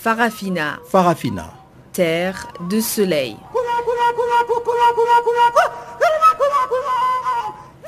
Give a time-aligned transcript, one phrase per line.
[0.00, 0.78] Farafina.
[0.86, 1.52] Farafina.
[1.92, 3.36] Terre de soleil.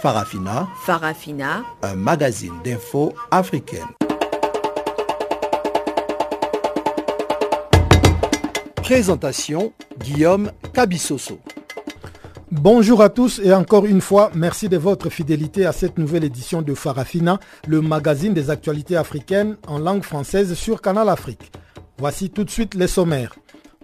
[0.03, 0.68] Farafina.
[0.85, 1.62] Farafina.
[1.82, 3.86] Un magazine d'infos africaine.
[8.82, 11.39] Présentation Guillaume Cabissoso.
[12.50, 16.61] Bonjour à tous et encore une fois, merci de votre fidélité à cette nouvelle édition
[16.61, 21.53] de Farafina, le magazine des actualités africaines en langue française sur Canal Afrique.
[22.00, 23.35] Voici tout de suite les sommaires.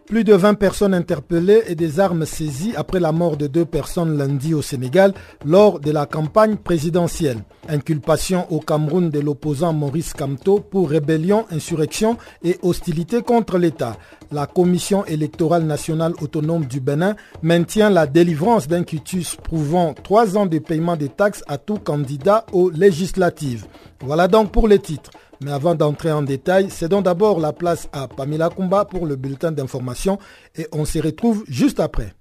[0.07, 4.17] Plus de 20 personnes interpellées et des armes saisies après la mort de deux personnes
[4.17, 5.13] lundi au Sénégal
[5.45, 7.43] lors de la campagne présidentielle.
[7.69, 13.99] Inculpation au Cameroun de l'opposant Maurice Kamto pour rébellion, insurrection et hostilité contre l'État.
[14.33, 20.47] La Commission électorale nationale autonome du Bénin maintient la délivrance d'un quitus prouvant trois ans
[20.47, 23.67] de paiement des taxes à tout candidat aux législatives.
[24.01, 25.11] Voilà donc pour les titres.
[25.41, 29.53] Mais avant d'entrer en détail, cédons d'abord la place à Pamela Kumba pour le bulletin
[29.53, 30.19] d'information
[30.57, 32.15] et on se retrouve juste après.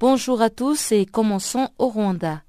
[0.00, 2.42] Bonjour à tous et commençons au Rwanda.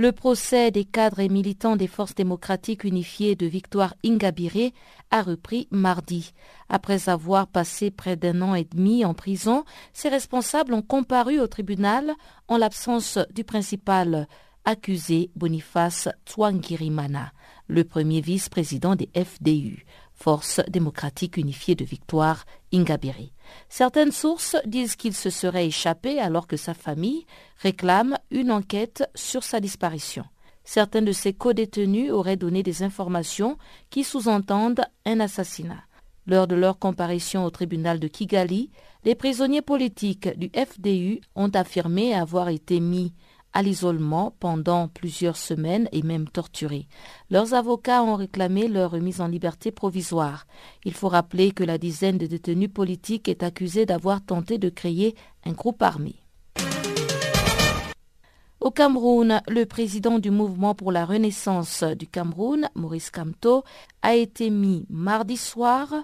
[0.00, 4.70] Le procès des cadres et militants des forces démocratiques unifiées de Victoire Ingabire
[5.10, 6.32] a repris mardi.
[6.70, 11.46] Après avoir passé près d'un an et demi en prison, ces responsables ont comparu au
[11.46, 12.14] tribunal
[12.48, 14.26] en l'absence du principal
[14.64, 17.32] accusé Boniface Twangirimana,
[17.66, 19.84] le premier vice-président des FDU,
[20.14, 23.32] Force démocratique unifiée de Victoire Ingabire.
[23.68, 27.26] Certaines sources disent qu'il se serait échappé alors que sa famille
[27.58, 30.24] réclame une enquête sur sa disparition.
[30.64, 33.58] Certains de ses co-détenus auraient donné des informations
[33.90, 35.82] qui sous-entendent un assassinat.
[36.26, 38.70] Lors de leur comparution au tribunal de Kigali,
[39.04, 43.14] les prisonniers politiques du FDU ont affirmé avoir été mis
[43.52, 46.86] à l'isolement pendant plusieurs semaines et même torturés.
[47.30, 50.46] Leurs avocats ont réclamé leur remise en liberté provisoire.
[50.84, 55.14] Il faut rappeler que la dizaine de détenus politiques est accusée d'avoir tenté de créer
[55.44, 56.16] un groupe armé.
[58.60, 63.64] Au Cameroun, le président du mouvement pour la renaissance du Cameroun, Maurice Kamto,
[64.02, 65.94] a été mis mardi soir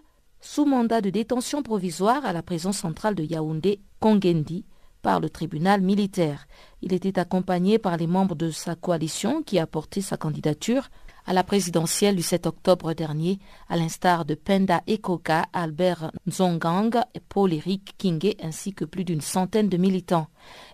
[0.40, 4.64] sous mandat de détention provisoire à la prison centrale de Yaoundé, Kongendi,
[5.06, 6.48] par le tribunal militaire.
[6.82, 10.88] Il était accompagné par les membres de sa coalition qui a porté sa candidature
[11.26, 13.38] à la présidentielle du 7 octobre dernier,
[13.68, 19.68] à l'instar de Penda Ekoka, Albert Nzongang et Paul-Éric Kingé, ainsi que plus d'une centaine
[19.68, 20.28] de militants.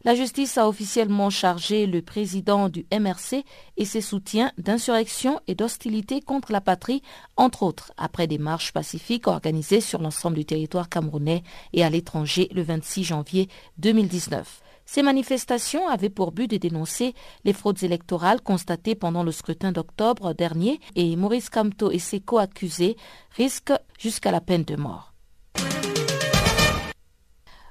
[0.05, 3.45] La justice a officiellement chargé le président du MRC
[3.77, 7.03] et ses soutiens d'insurrection et d'hostilité contre la patrie,
[7.37, 11.43] entre autres, après des marches pacifiques organisées sur l'ensemble du territoire camerounais
[11.73, 13.49] et à l'étranger le 26 janvier
[13.79, 14.62] 2019.
[14.95, 17.15] Ces manifestations avaient pour but de dénoncer
[17.45, 22.99] les fraudes électorales constatées pendant le scrutin d'octobre dernier et Maurice Kamto et ses co-accusés
[23.35, 25.15] risquent jusqu'à la peine de mort.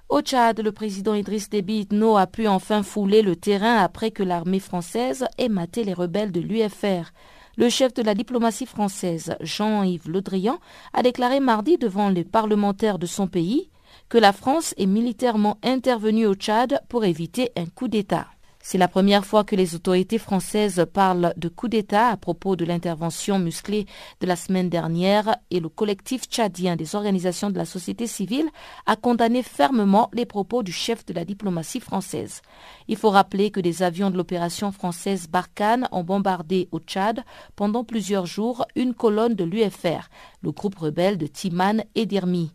[0.09, 4.24] Au Tchad, le président Idriss Déby Itno a pu enfin fouler le terrain après que
[4.24, 7.12] l'armée française ait maté les rebelles de l'UFR.
[7.56, 10.58] Le chef de la diplomatie française, Jean-Yves Le Drian,
[10.94, 13.70] a déclaré mardi devant les parlementaires de son pays
[14.11, 18.27] que la France est militairement intervenue au Tchad pour éviter un coup d'État.
[18.61, 22.66] C'est la première fois que les autorités françaises parlent de coup d'État à propos de
[22.66, 23.85] l'intervention musclée
[24.19, 28.49] de la semaine dernière et le collectif tchadien des organisations de la société civile
[28.85, 32.41] a condamné fermement les propos du chef de la diplomatie française.
[32.89, 37.23] Il faut rappeler que des avions de l'opération française Barkhane ont bombardé au Tchad
[37.55, 40.09] pendant plusieurs jours une colonne de l'UFR,
[40.41, 42.51] le groupe rebelle de Timan et Dirmi.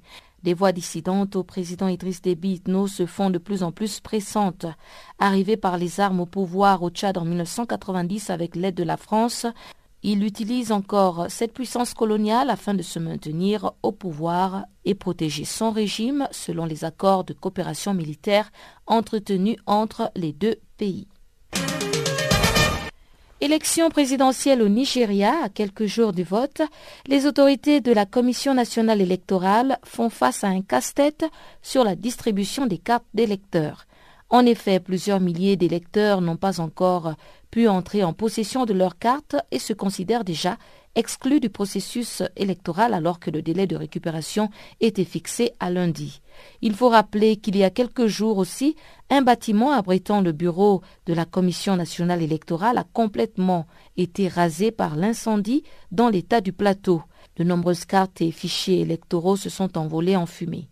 [0.47, 4.67] Les voix dissidentes au président Idriss Déby Itno se font de plus en plus pressantes.
[5.19, 9.45] Arrivé par les armes au pouvoir au Tchad en 1990 avec l'aide de la France,
[10.05, 15.73] il utilise encore cette puissance coloniale afin de se maintenir au pouvoir et protéger son
[15.73, 18.53] régime selon les accords de coopération militaire
[18.87, 21.09] entretenus entre les deux pays.
[23.43, 26.63] Élection présidentielle au Nigeria, à quelques jours du vote,
[27.07, 31.27] les autorités de la Commission nationale électorale font face à un casse-tête
[31.61, 33.85] sur la distribution des cartes d'électeurs.
[34.31, 37.13] En effet, plusieurs milliers d'électeurs n'ont pas encore
[37.51, 40.57] pu entrer en possession de leurs cartes et se considèrent déjà
[40.97, 44.51] exclus du processus électoral alors que le délai de récupération
[44.81, 46.21] était fixé à lundi.
[46.63, 48.75] Il faut rappeler qu'il y a quelques jours aussi,
[49.11, 53.67] un bâtiment abritant le bureau de la Commission nationale électorale a complètement
[53.97, 55.63] été rasé par l'incendie
[55.93, 57.03] dans l'état du plateau.
[57.37, 60.69] De nombreuses cartes et fichiers électoraux se sont envolés en fumée.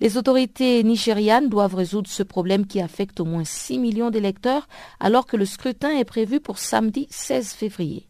[0.00, 4.68] Les autorités nigérianes doivent résoudre ce problème qui affecte au moins 6 millions d'électeurs
[5.00, 8.06] alors que le scrutin est prévu pour samedi 16 février.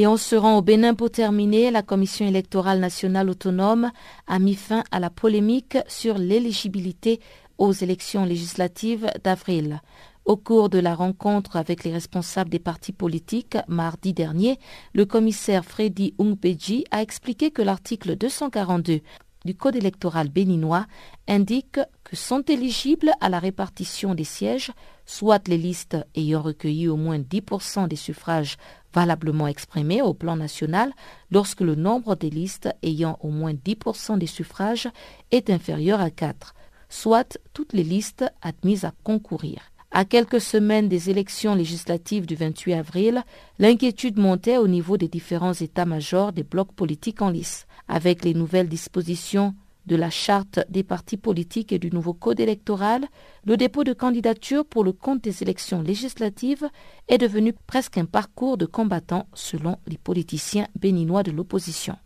[0.00, 3.90] Et en se rend au Bénin pour terminer, la Commission électorale nationale autonome
[4.28, 7.18] a mis fin à la polémique sur l'éligibilité
[7.58, 9.82] aux élections législatives d'avril.
[10.24, 14.60] Au cours de la rencontre avec les responsables des partis politiques mardi dernier,
[14.92, 19.00] le commissaire Freddy Ungbeji a expliqué que l'article 242
[19.44, 20.86] du Code électoral béninois
[21.26, 24.70] indique que sont éligibles à la répartition des sièges
[25.08, 28.58] soit les listes ayant recueilli au moins 10% des suffrages
[28.94, 30.92] valablement exprimés au plan national
[31.30, 34.88] lorsque le nombre des listes ayant au moins 10% des suffrages
[35.30, 36.54] est inférieur à 4,
[36.88, 39.60] soit toutes les listes admises à concourir.
[39.90, 43.24] À quelques semaines des élections législatives du 28 avril,
[43.58, 47.66] l'inquiétude montait au niveau des différents états-majors des blocs politiques en lice.
[47.88, 49.54] Avec les nouvelles dispositions
[49.88, 53.06] de la charte des partis politiques et du nouveau code électoral,
[53.44, 56.68] le dépôt de candidature pour le compte des élections législatives
[57.08, 61.96] est devenu presque un parcours de combattants selon les politiciens béninois de l'opposition.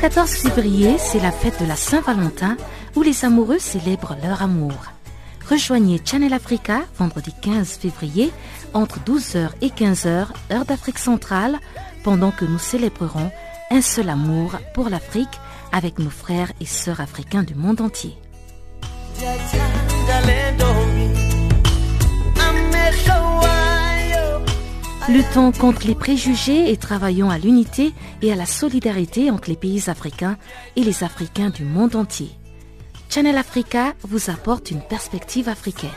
[0.00, 2.56] 14 février, c'est la fête de la Saint-Valentin
[2.96, 4.72] où les amoureux célèbrent leur amour.
[5.50, 8.32] Rejoignez Channel Africa vendredi 15 février
[8.72, 11.58] entre 12h et 15h, heure d'Afrique centrale,
[12.02, 13.30] pendant que nous célébrerons
[13.70, 15.38] un seul amour pour l'Afrique
[15.70, 18.16] avec nos frères et sœurs africains du monde entier.
[25.12, 27.92] Luttons contre les préjugés et travaillons à l'unité
[28.22, 30.36] et à la solidarité entre les pays africains
[30.76, 32.30] et les Africains du monde entier.
[33.08, 35.90] Channel Africa vous apporte une perspective africaine.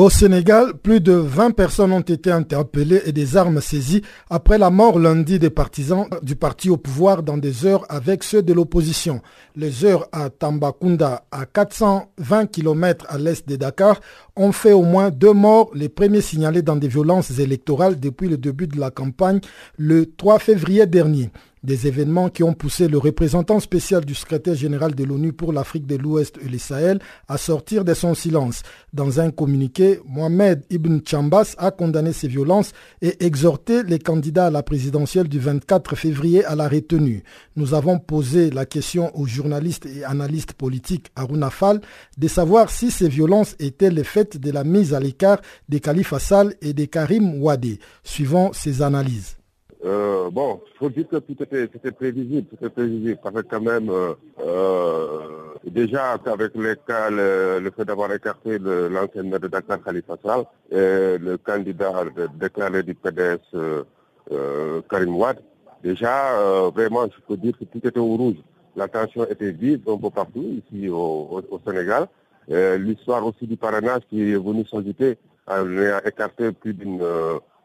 [0.00, 4.00] Au Sénégal, plus de 20 personnes ont été interpellées et des armes saisies
[4.30, 8.40] après la mort lundi des partisans du parti au pouvoir dans des heures avec ceux
[8.42, 9.20] de l'opposition.
[9.56, 14.00] Les heures à Tambacounda, à 420 km à l'est de Dakar,
[14.36, 18.38] ont fait au moins deux morts, les premiers signalés dans des violences électorales depuis le
[18.38, 19.40] début de la campagne
[19.76, 21.30] le 3 février dernier.
[21.62, 25.86] Des événements qui ont poussé le représentant spécial du secrétaire général de l'ONU pour l'Afrique
[25.86, 28.62] de l'Ouest et le Sahel à sortir de son silence.
[28.94, 32.72] Dans un communiqué, Mohamed Ibn Chambas a condamné ces violences
[33.02, 37.24] et exhorté les candidats à la présidentielle du 24 février à la retenue.
[37.56, 41.82] Nous avons posé la question au journaliste et analyste politique Aruna Fall
[42.16, 46.18] de savoir si ces violences étaient le fait de la mise à l'écart des Khalifa
[46.18, 49.39] Sall et des Karim Ouadé, suivant ses analyses.
[49.84, 53.62] Euh, bon, il faut dire que tout était, c'était prévisible, c'était prévisible, parce que quand
[53.62, 55.20] même, euh, euh,
[55.64, 56.52] déjà avec
[56.86, 62.04] cas, le, fait d'avoir écarté l'ancien de Dakar, Khalifa Sall, et le candidat
[62.38, 65.38] déclaré du PDS, euh, Karim Ouad,
[65.82, 68.36] déjà, vraiment, je peux dire que tout était au rouge.
[68.76, 72.06] La tension était vive un peu partout, ici au, Sénégal.
[72.48, 75.62] L'histoire aussi du parrainage qui est venu s'ajouter a
[76.06, 77.02] écarté plus d'une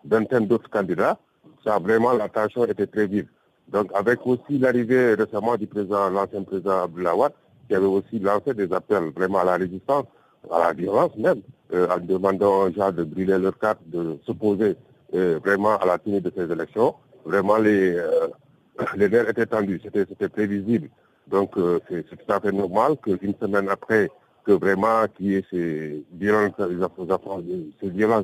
[0.05, 1.19] vingtaine d'autres candidats
[1.65, 3.27] ça vraiment la tension était très vive.
[3.69, 7.33] Donc avec aussi l'arrivée récemment du président, l'ancien président Abdoulawad,
[7.67, 10.05] qui avait aussi lancé des appels vraiment à la résistance,
[10.51, 11.41] à la violence même,
[11.73, 14.75] euh, en demandant aux gens de brûler leur carte, de s'opposer
[15.15, 16.93] euh, vraiment à la tenue de ces élections.
[17.25, 18.27] Vraiment les, euh,
[18.95, 20.89] les nerfs étaient tendus, c'était prévisible.
[21.27, 21.55] Donc
[21.89, 24.11] c'est tout à fait normal qu'une semaine après
[24.45, 26.83] que vraiment qu'il y ait ces violents, ces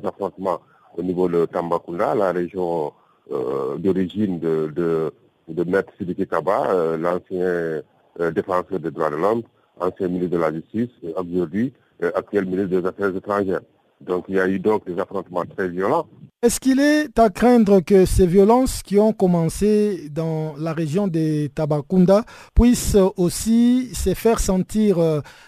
[0.06, 0.60] affrontements
[0.96, 2.92] au niveau de Tambacounda, la région
[3.30, 5.12] d'origine de, de,
[5.48, 7.82] de Maître Sidiki Kaba, euh, l'ancien
[8.20, 9.42] euh, défenseur des droits de l'homme,
[9.80, 11.72] ancien ministre de la Justice, et aujourd'hui
[12.14, 13.60] actuel ministre des Affaires étrangères.
[14.00, 16.06] Donc il y a eu donc des affrontements très violents.
[16.42, 21.46] Est-ce qu'il est à craindre que ces violences qui ont commencé dans la région de
[21.46, 24.96] Tabakunda puissent aussi se faire sentir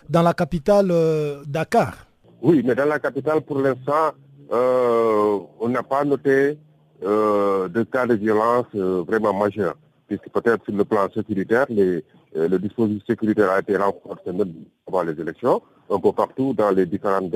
[0.09, 0.93] dans la capitale
[1.47, 2.07] Dakar?
[2.41, 4.13] Oui, mais dans la capitale, pour l'instant,
[4.53, 6.57] on n'a pas noté
[7.03, 13.05] de cas de violence vraiment majeurs, puisque peut-être sur le plan sécuritaire, les, le dispositif
[13.07, 14.31] sécuritaire a été renforcé
[14.87, 17.33] avant les élections, un peu partout dans les différentes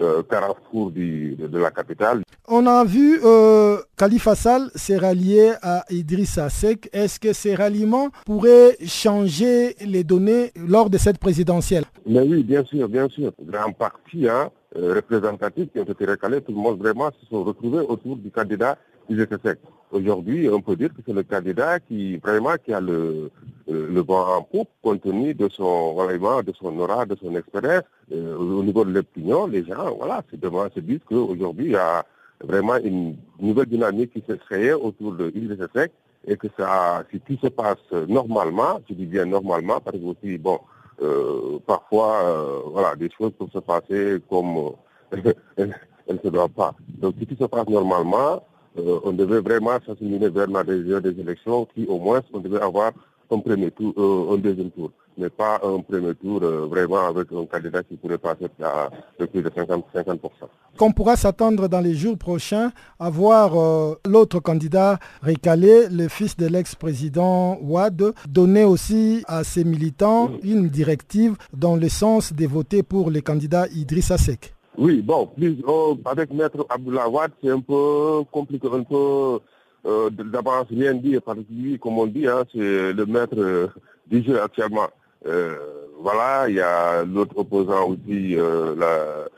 [0.00, 2.22] euh, carrefour de, la capitale.
[2.48, 6.88] On a vu euh, Khalifa Sall s'est rallié à Idrissa Seck.
[6.94, 11.84] Est-ce que ces ralliements pourraient changer les données lors de cette présidentielle?
[12.06, 13.32] Mais oui, bien sûr, bien sûr.
[13.44, 17.44] Grand parti hein, euh, représentatif qui ont été recalés, tout le monde vraiment se sont
[17.44, 18.78] retrouvés autour du candidat
[19.10, 19.54] Idrissa.
[19.90, 23.30] Aujourd'hui, on peut dire que c'est le candidat qui vraiment qui a le,
[23.68, 27.34] euh, le vent en poupe compte tenu de son vraiment, de son aura, de son
[27.36, 27.82] expérience.
[28.12, 31.76] Euh, au niveau de l'opinion, les gens, voilà, se demandent, se disent qu'aujourd'hui, il y
[31.76, 32.06] a
[32.42, 35.58] vraiment une nouvelle dynamique qui s'est créée autour de l'Île
[36.26, 37.76] et que ça, si tout se passe
[38.08, 40.58] normalement, je dis bien normalement, parce que aussi, bon,
[41.66, 44.72] parfois, voilà, des choses peuvent se passer comme
[45.56, 45.74] elles
[46.08, 46.74] ne se doivent pas.
[46.88, 48.44] Donc, si tout se passe normalement,
[48.76, 52.92] on devait vraiment s'assimiler vers la des élections qui, au moins, on devait avoir
[53.32, 57.28] un premier tour, euh, un deuxième tour, mais pas un premier tour euh, vraiment avec
[57.32, 59.82] un candidat qui pourrait passer à plus de 50%.
[59.94, 60.18] 50%.
[60.78, 66.36] Qu'on pourra s'attendre dans les jours prochains à voir euh, l'autre candidat récalé, le fils
[66.36, 72.82] de l'ex-président Ouad, donner aussi à ses militants une directive dans le sens de voter
[72.82, 74.54] pour le candidat Idrissa Seck.
[74.78, 79.38] Oui, bon, plus, oh, avec Maître Abdullah Ouad, c'est un peu compliqué, un peu
[79.84, 83.66] euh, d'abord rien dire parce que lui, comme on dit, hein, c'est le maître euh,
[84.06, 84.88] du jeu actuellement.
[85.26, 85.56] Euh,
[86.00, 88.36] voilà, il y a l'autre opposant aussi,
[88.76, 89.28] la,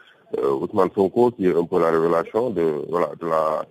[0.43, 3.67] Ousmane Sonko, qui est un peu la révélation de, voilà, de la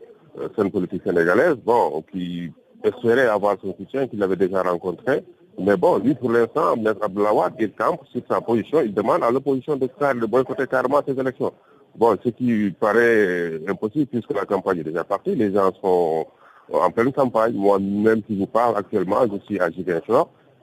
[0.55, 2.51] scène politique sénégalaise, bon, qui
[2.83, 5.23] espérait avoir son soutien, qu'il avait déjà rencontré.
[5.59, 6.93] Mais bon, lui, pour l'instant, M.
[7.01, 11.19] Abdelawad, il campe sur sa position, il demande à l'opposition de, de boycotter carrément ces
[11.19, 11.53] élections.
[11.95, 16.25] Bon, ce qui paraît impossible puisque la campagne est déjà partie, les gens sont
[16.71, 17.53] en pleine campagne.
[17.53, 19.69] Moi-même qui vous parle actuellement, je suis à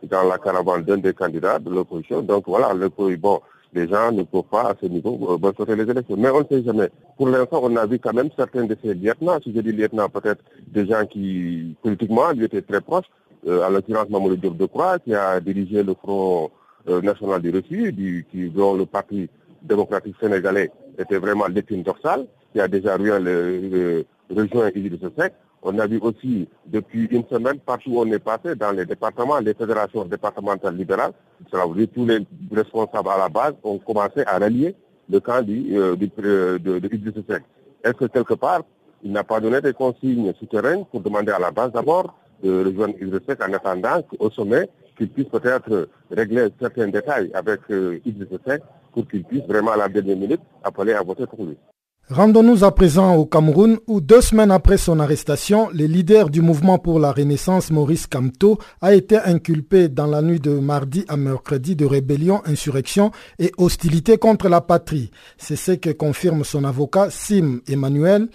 [0.09, 2.23] dans la caravane d'un des candidats de l'opposition.
[2.23, 3.41] Donc voilà, le, bon,
[3.73, 6.17] les gens ne peuvent pas à ce niveau euh, boycotter les élections.
[6.17, 6.89] Mais on ne sait jamais.
[7.17, 10.09] Pour l'instant, on a vu quand même certains de ces lieutenants, si je dis lieutenants,
[10.09, 13.07] peut-être des gens qui, politiquement, lui étaient très proches,
[13.47, 16.51] euh, à l'occurrence Mamoudou Diop de Croix, qui a dirigé le Front
[16.89, 17.95] euh, national du refus,
[18.31, 19.29] qui, dont le Parti
[19.63, 25.33] démocratique sénégalais était vraiment l'épine dorsale, qui a déjà rejoint le, rejoint de Sec.
[25.63, 29.39] On a vu aussi depuis une semaine, partout où on est passé, dans les départements,
[29.41, 31.13] les fédérations départementales libérales,
[31.51, 34.75] cela veut dire tous les responsables à la base ont commencé à rallier
[35.11, 37.43] le camp du, euh, euh, de, de,
[37.85, 38.63] Est-ce que quelque part,
[39.03, 42.95] il n'a pas donné des consignes souterraines pour demander à la base d'abord de rejoindre
[43.01, 47.99] Idriss en attendant qu'au sommet, qu'il puisse peut-être régler certains détails avec euh,
[48.93, 51.57] pour qu'il puisse vraiment à la dernière minute appeler à voter pour lui?
[52.13, 56.77] Rendons-nous à présent au Cameroun où deux semaines après son arrestation, le leader du mouvement
[56.77, 61.77] pour la Renaissance, Maurice Kamto, a été inculpé dans la nuit de mardi à mercredi
[61.77, 65.13] de rébellion, insurrection et hostilité contre la patrie.
[65.39, 68.27] C'est ce que confirme son avocat Sim Emmanuel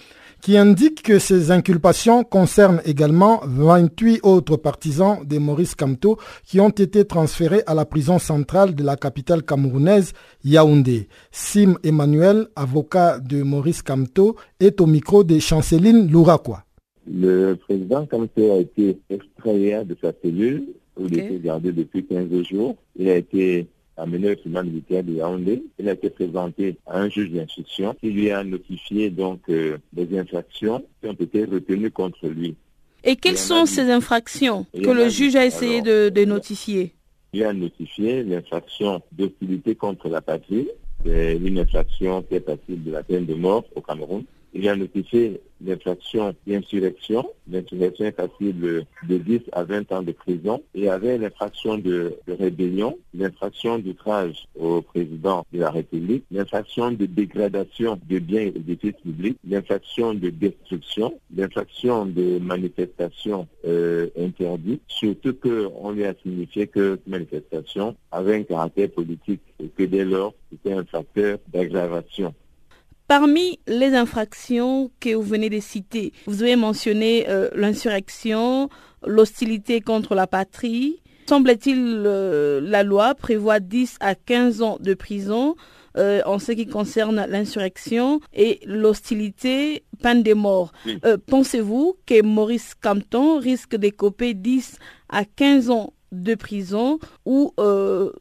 [0.46, 6.70] qui indique que ces inculpations concernent également 28 autres partisans de Maurice Kamto qui ont
[6.70, 11.08] été transférés à la prison centrale de la capitale camerounaise, Yaoundé.
[11.32, 16.64] Sim Emmanuel, avocat de Maurice Kamto, est au micro de Chanceline Louraquois.
[17.12, 22.28] Le président Kamto a été extrait de sa cellule où il était gardé depuis 15
[22.44, 22.76] jours.
[22.96, 23.66] Il a été
[23.98, 25.64] au tribunal militaire de Yaoundé.
[25.80, 30.18] Il a été présenté à un juge d'instruction qui lui a notifié donc euh, des
[30.18, 32.56] infractions qui ont été retenues contre lui.
[33.04, 36.94] Et quelles sont ces infractions que le juge a essayé de, de notifier?
[37.34, 40.70] Il a notifié l'infraction d'hostilité contre la patrie.
[41.06, 44.24] C'est une infraction qui est passible de la peine de mort au Cameroun.
[44.58, 47.26] Il a notifié l'infraction d'insurrection.
[47.52, 50.64] L'insurrection est passible de 10 à 20 ans de prison.
[50.74, 57.06] Et y avait l'infraction de, rébellion, l'infraction d'outrage au président de la République, l'infraction de
[57.06, 65.34] dégradation de biens et d'édifices publics, l'infraction de destruction, l'infraction de manifestation euh, interdite, surtout
[65.34, 70.72] qu'on lui a signifié que manifestation avait un caractère politique et que dès lors, c'était
[70.72, 72.34] un facteur d'aggravation
[73.08, 78.68] Parmi les infractions que vous venez de citer, vous avez mentionné euh, l'insurrection,
[79.06, 81.04] l'hostilité contre la patrie.
[81.30, 85.56] Semble-t-il, euh, la loi prévoit 10 à 15 ans de prison
[85.98, 90.72] euh, en ce qui concerne l'insurrection et l'hostilité, peine de mort.
[91.28, 97.54] Pensez-vous que Maurice Campton risque d'écoper 10 à 15 ans de prison ou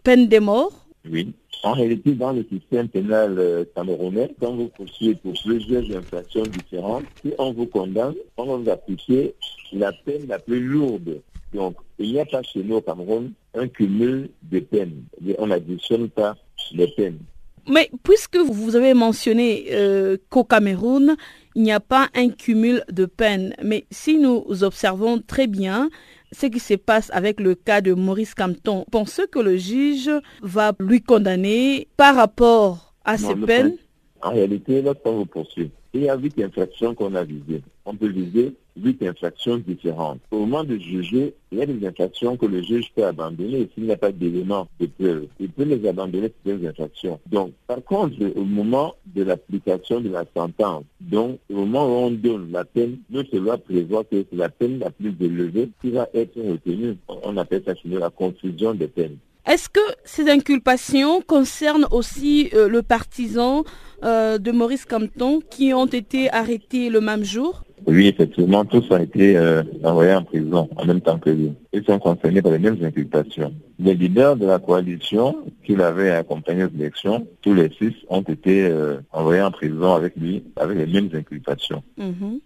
[0.04, 0.86] peine de mort?
[1.10, 6.42] Oui, En réalité, dans le système pénal euh, camerounais, quand vous poursuivez pour plusieurs infractions
[6.42, 9.34] différentes, si on vous condamne, on va vous appliquer
[9.72, 11.22] la peine la plus lourde.
[11.54, 15.04] Donc, il n'y a pas chez nous au Cameroun un cumul de peines.
[15.38, 16.36] On n'additionne pas
[16.72, 17.20] les peines.
[17.66, 21.16] Mais puisque vous avez mentionné euh, qu'au Cameroun,
[21.54, 25.88] il n'y a pas un cumul de peines, mais si nous observons très bien
[26.34, 30.10] ce qui se passe avec le cas de Maurice Campton, pensez que le juge
[30.42, 33.76] va lui condamner par rapport à ces peines?
[34.22, 37.62] En réalité, lorsqu'on vous poursuit, il y a huit infractions qu'on a visées.
[37.84, 40.20] On peut viser huit infractions différentes.
[40.30, 43.84] Au moment de juger, il y a des infractions que le juge peut abandonner s'il
[43.84, 45.26] n'y a pas d'éléments de preuve.
[45.38, 47.20] Il peut les abandonner ces infractions.
[47.26, 52.10] Donc, par contre, au moment de l'application de la sentence, donc au moment où on
[52.10, 56.08] donne la peine, notre loi prévoit que c'est la peine la plus élevée qui va
[56.14, 56.96] être retenue.
[57.08, 59.18] On appelle ça la confusion des peines.
[59.46, 63.64] Est-ce que ces inculpations concernent aussi euh, le partisan
[64.02, 67.62] euh, de Maurice Campton qui ont été arrêtés le même jour?
[67.86, 71.52] Oui, effectivement, tous ont été euh, envoyés en prison en même temps que lui.
[71.74, 73.54] Ils sont concernés par les mêmes inculpations.
[73.78, 78.72] Les leaders de la coalition qu'il avait accompagné aux élections, tous les six ont été
[79.12, 81.82] envoyés en prison avec lui, avec les mêmes inculpations.
[81.98, 82.40] Mhm.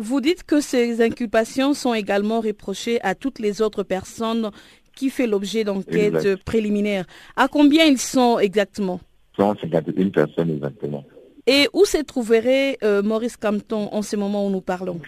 [0.00, 4.52] Vous dites que ces inculpations sont également reprochées à toutes les autres personnes
[4.98, 7.06] qui font l'objet d'enquêtes préliminaires.
[7.36, 9.00] À combien ils sont exactement
[9.38, 11.04] 151 personnes exactement.
[11.46, 15.00] Et où se trouverait euh, Maurice Campton en ce moment où nous parlons?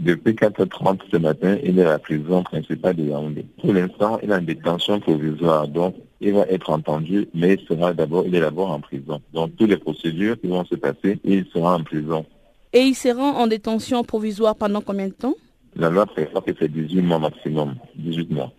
[0.00, 3.46] Depuis 4h30 ce matin, il est à la prison principale de Yaoundé.
[3.60, 7.92] Pour l'instant, il est en détention provisoire, donc il va être entendu, mais il sera
[7.92, 9.20] d'abord, il est d'abord en prison.
[9.32, 12.26] Donc toutes les procédures qui vont se passer, il sera en prison.
[12.72, 15.34] Et il sera en détention provisoire pendant combien de temps?
[15.76, 18.52] La loi prévoit que c'est 18 mois maximum, 18 mois.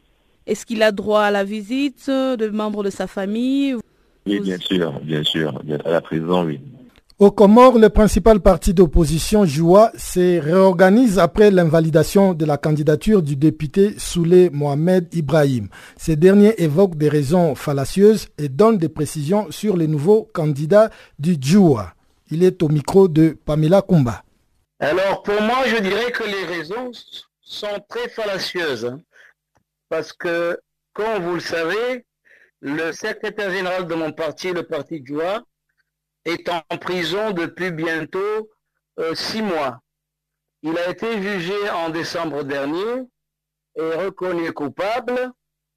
[0.49, 3.75] Est-ce qu'il a droit à la visite de membres de sa famille?
[4.25, 5.61] Oui, bien sûr, bien sûr.
[5.85, 6.59] À la prison, oui.
[7.19, 13.35] Au Comores, le principal parti d'opposition, Joua, se réorganise après l'invalidation de la candidature du
[13.35, 15.67] député Soulé Mohamed Ibrahim.
[15.97, 21.37] Ces derniers évoquent des raisons fallacieuses et donnent des précisions sur les nouveaux candidats du
[21.39, 21.93] Joua.
[22.31, 24.23] Il est au micro de Pamela Kumba.
[24.79, 26.89] Alors pour moi, je dirais que les raisons
[27.41, 28.95] sont très fallacieuses.
[29.89, 30.59] Parce que,
[30.93, 32.05] comme vous le savez,
[32.61, 35.43] le secrétaire général de mon parti, le parti Joua,
[36.25, 38.49] est en prison depuis bientôt
[38.99, 39.81] euh, six mois.
[40.61, 43.03] Il a été jugé en décembre dernier
[43.75, 45.31] et reconnu coupable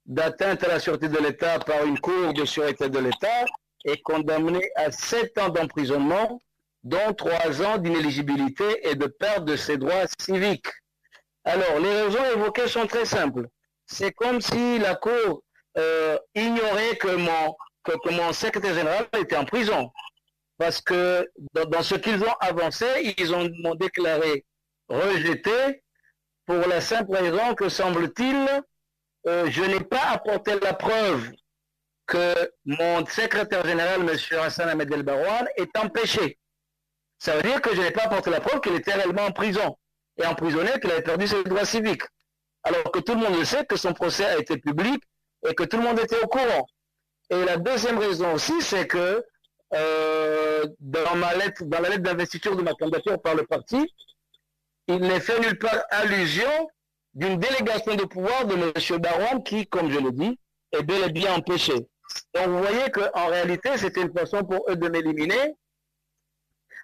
[0.06, 3.44] d'atteinte à la sûreté de l'État par une cour de sûreté de l'État
[3.84, 6.40] et condamné à sept ans d'emprisonnement,
[6.82, 10.70] dont trois ans d'inéligibilité et de perte de ses droits civiques.
[11.44, 13.48] Alors, les raisons évoquées sont très simples.
[13.92, 15.42] C'est comme si la Cour
[15.76, 19.92] euh, ignorait que mon, que mon secrétaire général était en prison
[20.56, 22.86] parce que dans, ce qu'ils ont avancé,
[23.18, 24.44] ils ont m'ont déclaré
[24.88, 25.82] rejeté
[26.46, 28.62] pour la simple raison que, semble-t-il,
[29.26, 31.30] euh, je n'ai pas apporté la preuve
[32.06, 34.38] que mon secrétaire général, M.
[34.38, 36.38] Hassan Ahmed El Barouane, est empêché.
[37.18, 39.76] Ça veut dire que je n'ai pas apporté la preuve qu'il était réellement en prison
[40.16, 42.04] et emprisonné, qu'il avait perdu ses droits civiques.
[42.64, 45.02] Alors que tout le monde le sait que son procès a été public
[45.48, 46.66] et que tout le monde était au courant.
[47.30, 49.24] Et la deuxième raison aussi, c'est que
[49.74, 53.90] euh, dans, ma lettre, dans la lettre d'investiture de ma candidature par le parti,
[54.86, 56.68] il n'est fait nulle part allusion
[57.14, 59.00] d'une délégation de pouvoir de M.
[59.00, 60.38] Baron qui, comme je le dis,
[60.72, 61.74] est bel et bien empêché.
[62.34, 65.54] Donc vous voyez qu'en réalité, c'était une façon pour eux de m'éliminer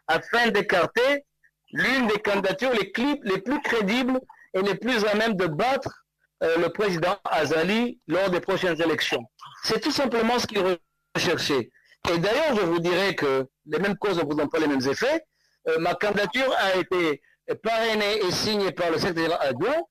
[0.06, 1.24] afin d'écarter
[1.72, 4.18] l'une des candidatures les, plus crédibles
[4.54, 6.04] et les plus à même de battre
[6.42, 9.24] euh, le président Azali lors des prochaines élections.
[9.64, 10.78] C'est tout simplement ce qu'ils
[11.14, 11.70] recherchaient.
[12.12, 15.24] Et d'ailleurs, je vous dirais que les mêmes causes ne produisent pas les mêmes effets.
[15.68, 17.20] Euh, ma candidature a été
[17.62, 19.82] parrainée et signée par le secrétaire adjoint,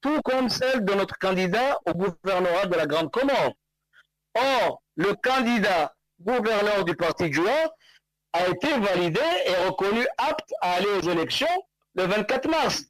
[0.00, 3.54] tout comme celle de notre candidat au gouvernorat de la Grande Comore.
[4.34, 7.74] Or, le candidat gouverneur du parti Joua
[8.32, 11.46] a été validé et reconnu apte à aller aux élections
[11.94, 12.84] le 24 mars.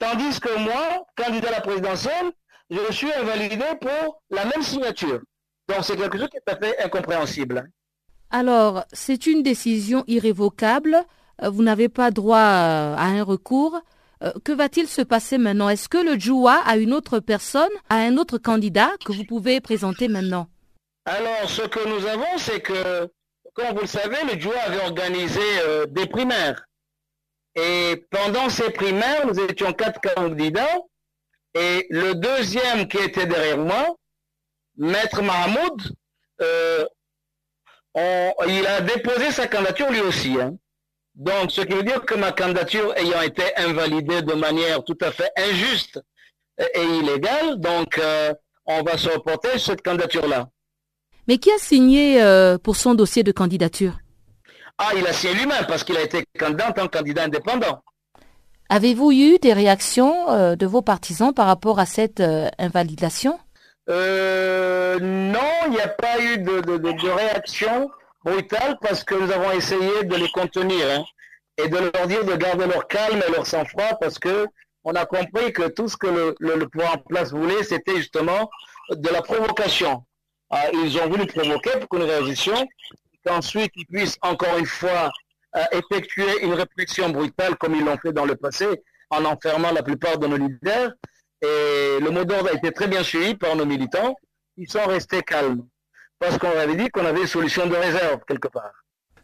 [0.00, 2.32] Tandis que moi, candidat à la présidentielle,
[2.70, 5.20] je suis invalidé pour la même signature.
[5.68, 7.70] Donc c'est quelque chose qui est tout à fait incompréhensible.
[8.30, 11.04] Alors, c'est une décision irrévocable.
[11.42, 13.78] Euh, vous n'avez pas droit euh, à un recours.
[14.22, 15.68] Euh, que va-t-il se passer maintenant?
[15.68, 19.60] Est-ce que le Joua a une autre personne, a un autre candidat que vous pouvez
[19.60, 20.48] présenter maintenant?
[21.04, 23.10] Alors, ce que nous avons, c'est que,
[23.52, 25.40] comme vous le savez, le Joua avait organisé
[25.88, 26.64] des primaires.
[27.54, 30.78] Et pendant ces primaires, nous étions quatre candidats.
[31.54, 33.96] Et le deuxième qui était derrière moi,
[34.76, 35.96] Maître Mahmoud,
[37.96, 40.40] il a déposé sa candidature lui aussi.
[40.40, 40.56] Hein.
[41.14, 45.10] Donc, ce qui veut dire que ma candidature ayant été invalidée de manière tout à
[45.10, 46.00] fait injuste
[46.74, 48.32] et illégale, donc euh,
[48.66, 50.48] on va se reporter cette candidature-là.
[51.26, 53.98] Mais qui a signé euh, pour son dossier de candidature?
[54.82, 57.82] Ah, il a signé lui-même parce qu'il a été candidat en tant que candidat indépendant.
[58.70, 62.22] Avez-vous eu des réactions euh, de vos partisans par rapport à cette
[62.58, 63.38] invalidation?
[63.88, 67.90] Non, il n'y a pas eu de, de réaction
[68.24, 71.04] brutal parce que nous avons essayé de les contenir hein,
[71.58, 74.46] et de leur dire de garder leur calme et leur sang-froid parce que
[74.84, 78.48] on a compris que tout ce que le, le, pouvoir en place voulait, c'était justement
[78.90, 80.04] de la provocation.
[80.48, 82.66] Ah, ils ont voulu provoquer pour que nous réagissions,
[83.24, 85.10] qu'ensuite ils puissent encore une fois
[85.56, 88.66] euh, effectuer une répression brutale comme ils l'ont fait dans le passé
[89.10, 90.92] en enfermant la plupart de nos leaders.
[91.42, 94.14] Et le mot d'ordre a été très bien suivi par nos militants.
[94.56, 95.64] Ils sont restés calmes
[96.18, 98.72] parce qu'on avait dit qu'on avait une solution de réserve quelque part.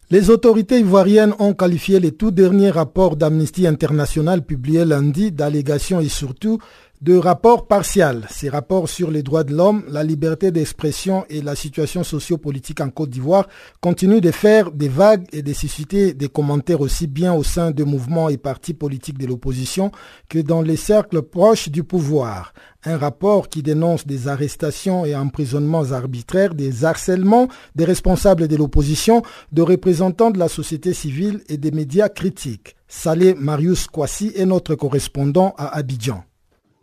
[0.09, 6.07] Les autorités ivoiriennes ont qualifié les tout derniers rapports d'Amnesty International publiés lundi d'allégations et
[6.07, 6.59] surtout
[7.01, 8.25] de rapports partiels.
[8.29, 12.89] Ces rapports sur les droits de l'homme, la liberté d'expression et la situation sociopolitique en
[12.89, 13.47] Côte d'Ivoire
[13.81, 17.83] continuent de faire des vagues et de susciter des commentaires aussi bien au sein de
[17.83, 19.91] mouvements et partis politiques de l'opposition
[20.27, 22.53] que dans les cercles proches du pouvoir.
[22.83, 29.21] Un rapport qui dénonce des arrestations et emprisonnements arbitraires, des harcèlements des responsables de l'opposition,
[29.51, 32.75] de représentants de la société civile et des médias critiques.
[32.87, 36.23] Salé Marius Kwasi est notre correspondant à Abidjan.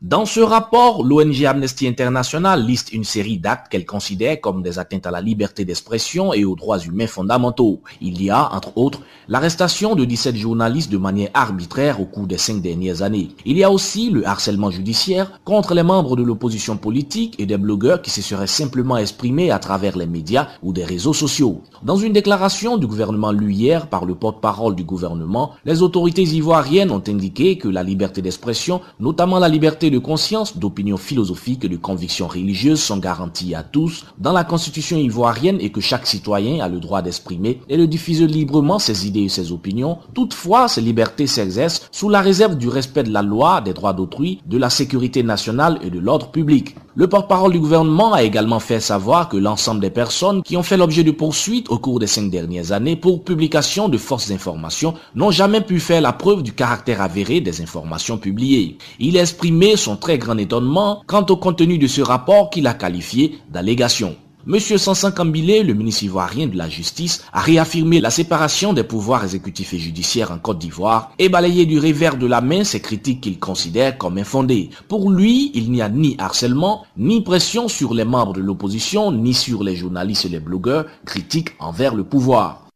[0.03, 5.07] Dans ce rapport, l'ONG Amnesty International liste une série d'actes qu'elle considère comme des atteintes
[5.07, 7.81] à la liberté d'expression et aux droits humains fondamentaux.
[8.03, 12.39] Il y a, entre autres, l'arrestation de 17 journalistes de manière arbitraire au cours des
[12.39, 13.31] cinq dernières années.
[13.47, 17.57] Il y a aussi le harcèlement judiciaire contre les membres de l'opposition politique et des
[17.57, 21.63] blogueurs qui se seraient simplement exprimés à travers les médias ou des réseaux sociaux.
[21.83, 26.91] Dans une déclaration du gouvernement lu hier par le porte-parole du gouvernement, les autorités ivoiriennes
[26.91, 31.77] ont indiqué que la liberté d'expression, notamment la liberté de conscience, d'opinion philosophique et de
[31.77, 36.69] convictions religieuses sont garanties à tous dans la constitution ivoirienne et que chaque citoyen a
[36.69, 39.99] le droit d'exprimer et de diffuser librement ses idées et ses opinions.
[40.15, 44.41] Toutefois, ces libertés s'exercent sous la réserve du respect de la loi, des droits d'autrui,
[44.47, 46.75] de la sécurité nationale et de l'ordre public.
[46.97, 50.77] Le porte-parole du gouvernement a également fait savoir que l'ensemble des personnes qui ont fait
[50.77, 55.33] l'objet de poursuites au cours des cinq dernières années pour publication de fausses informations n'ont
[55.33, 58.79] jamais pu faire la preuve du caractère avéré des informations publiées.
[59.01, 62.75] Il a exprimé son très grand étonnement quant au contenu de ce rapport qu'il a
[62.75, 64.17] qualifié d'allégation.
[64.47, 69.25] Monsieur Sansan Kambilé, le ministre ivoirien de la Justice, a réaffirmé la séparation des pouvoirs
[69.25, 73.23] exécutifs et judiciaires en Côte d'Ivoire et balayé du revers de la main ces critiques
[73.23, 74.69] qu'il considère comme infondées.
[74.87, 79.33] Pour lui, il n'y a ni harcèlement, ni pression sur les membres de l'opposition, ni
[79.33, 82.69] sur les journalistes et les blogueurs critiques envers le pouvoir.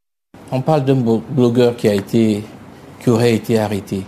[0.51, 2.45] On parle d'un blogueur qui a été,
[3.05, 4.05] qui aurait été arrêté.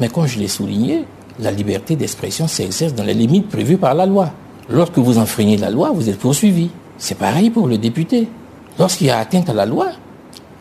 [0.00, 1.04] Mais comme je l'ai souligné,
[1.38, 4.30] la liberté d'expression s'exerce dans les limites prévues par la loi.
[4.68, 6.70] Lorsque vous enfreignez la loi, vous êtes poursuivi.
[6.98, 8.28] C'est pareil pour le député.
[8.78, 9.88] Lorsqu'il y a atteinte à la loi,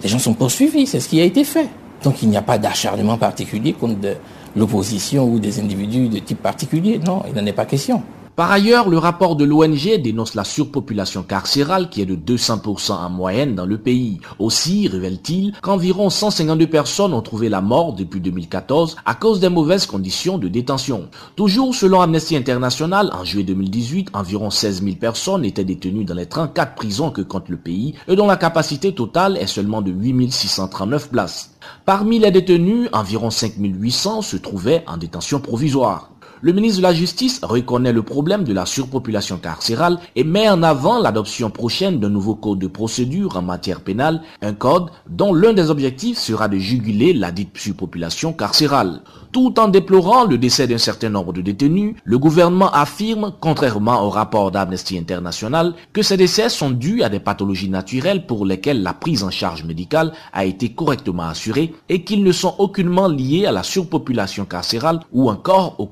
[0.01, 0.88] les gens sont poursuivis.
[0.88, 1.69] C'est ce qui a été fait.
[2.03, 4.17] Donc il n'y a pas d'acharnement particulier contre
[4.55, 6.99] l'opposition ou des individus de type particulier.
[7.05, 8.01] Non, il n'en est pas question.
[8.41, 13.08] Par ailleurs, le rapport de l'ONG dénonce la surpopulation carcérale qui est de 200% en
[13.12, 14.19] moyenne dans le pays.
[14.39, 19.86] Aussi, révèle-t-il qu'environ 152 personnes ont trouvé la mort depuis 2014 à cause des mauvaises
[19.86, 21.08] conditions de détention.
[21.36, 26.25] Toujours selon Amnesty International, en juillet 2018, environ 16 000 personnes étaient détenues dans les
[26.25, 30.32] 34 prisons que compte le pays et dont la capacité totale est seulement de 8
[30.32, 31.51] 639 places.
[31.86, 36.10] Parmi les détenus, environ 5 800 se trouvaient en détention provisoire.
[36.43, 40.63] Le ministre de la Justice reconnaît le problème de la surpopulation carcérale et met en
[40.63, 45.54] avant l'adoption prochaine d'un nouveau code de procédure en matière pénale, un code dont l'un
[45.54, 49.01] des objectifs sera de juguler la dite surpopulation carcérale.
[49.32, 54.10] Tout en déplorant le décès d'un certain nombre de détenus, le gouvernement affirme, contrairement au
[54.10, 58.95] rapport d'Amnesty International, que ces décès sont dus à des pathologies naturelles pour lesquelles la
[58.95, 63.51] prise en charge médicale a été correctement assurée et qu'ils ne sont aucunement liés à
[63.51, 65.86] la surpopulation carcérale ou encore aux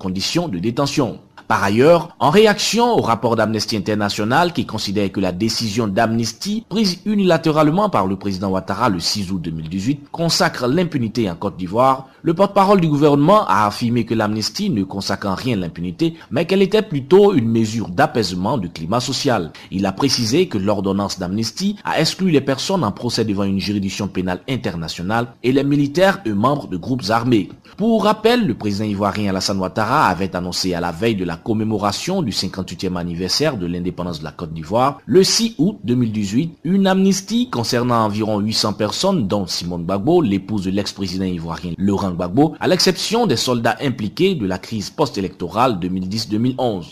[0.47, 1.19] de détention.
[1.49, 6.99] Par ailleurs, en réaction au rapport d'Amnesty International qui considère que la décision d'amnistie prise
[7.05, 12.35] unilatéralement par le président Ouattara le 6 août 2018 consacre l'impunité en Côte d'Ivoire, le
[12.35, 16.83] porte-parole du gouvernement a affirmé que l'amnistie ne consacre en rien l'impunité, mais qu'elle était
[16.83, 19.51] plutôt une mesure d'apaisement du climat social.
[19.71, 24.07] Il a précisé que l'ordonnance d'amnistie a exclu les personnes en procès devant une juridiction
[24.07, 27.49] pénale internationale et les militaires et membres de groupes armés.
[27.77, 32.21] Pour rappel, le président ivoirien Alassane Ouattara avait annoncé à la veille de la commémoration
[32.21, 37.49] du 58e anniversaire de l'indépendance de la Côte d'Ivoire, le 6 août 2018, une amnistie
[37.49, 43.27] concernant environ 800 personnes, dont Simone Gbagbo, l'épouse de l'ex-président ivoirien Laurent Gbagbo, à l'exception
[43.27, 46.85] des soldats impliqués de la crise post-électorale 2010-2011.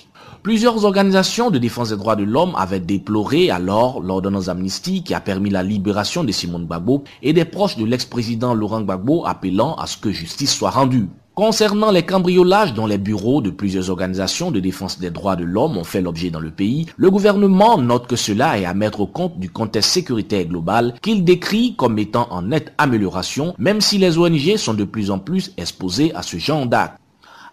[0.44, 5.20] Plusieurs organisations de défense des droits de l'homme avaient déploré alors l'ordonnance d'amnistie qui a
[5.20, 9.88] permis la libération de Simone Gbagbo et des proches de l'ex-président Laurent Gbagbo appelant à
[9.88, 11.10] ce que justice soit rendue.
[11.38, 15.78] Concernant les cambriolages dont les bureaux de plusieurs organisations de défense des droits de l'homme
[15.78, 19.06] ont fait l'objet dans le pays, le gouvernement note que cela est à mettre au
[19.06, 24.18] compte du contexte sécuritaire global qu'il décrit comme étant en nette amélioration, même si les
[24.18, 26.98] ONG sont de plus en plus exposées à ce genre d'actes.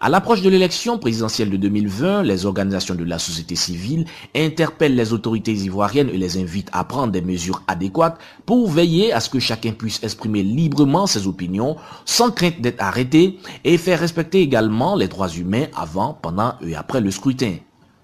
[0.05, 5.13] À l'approche de l'élection présidentielle de 2020, les organisations de la société civile interpellent les
[5.13, 9.39] autorités ivoiriennes et les invitent à prendre des mesures adéquates pour veiller à ce que
[9.39, 15.07] chacun puisse exprimer librement ses opinions sans crainte d'être arrêté et faire respecter également les
[15.07, 17.55] droits humains avant, pendant et après le scrutin.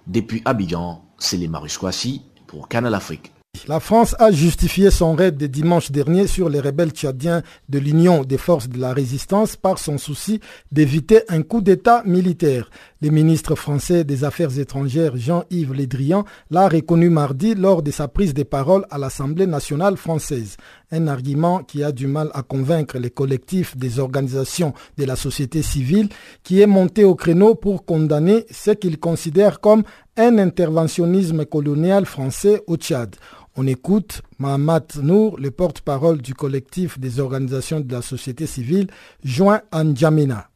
[0.07, 3.31] Depuis Abidjan, c'est les Marusquassi pour Canal Afrique.
[3.67, 8.23] La France a justifié son raid de dimanche dernier sur les rebelles tchadiens de l'Union
[8.23, 10.39] des forces de la résistance par son souci
[10.71, 12.71] d'éviter un coup d'État militaire.
[13.01, 18.07] Le ministre français des Affaires étrangères Jean-Yves Le Drian l'a reconnu mardi lors de sa
[18.07, 20.57] prise de parole à l'Assemblée nationale française.
[20.91, 25.61] Un argument qui a du mal à convaincre les collectifs des organisations de la société
[25.61, 26.09] civile
[26.43, 29.83] qui est monté au créneau pour condamner ce qu'ils considèrent comme
[30.17, 33.15] un interventionnisme colonial français au Tchad.
[33.57, 38.87] On écoute Mahamat Nour, le porte-parole du collectif des organisations de la société civile,
[39.25, 40.47] joint à N'Djamena.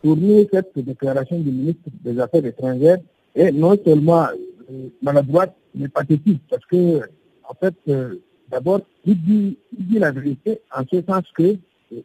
[0.00, 2.98] Pour nous, cette déclaration du ministre des Affaires étrangères
[3.34, 4.28] est non seulement
[4.70, 7.00] euh, maladroite, mais pathétique, parce que,
[7.48, 9.58] en fait, euh, d'abord, il dit,
[9.98, 11.56] la vérité en ce sens que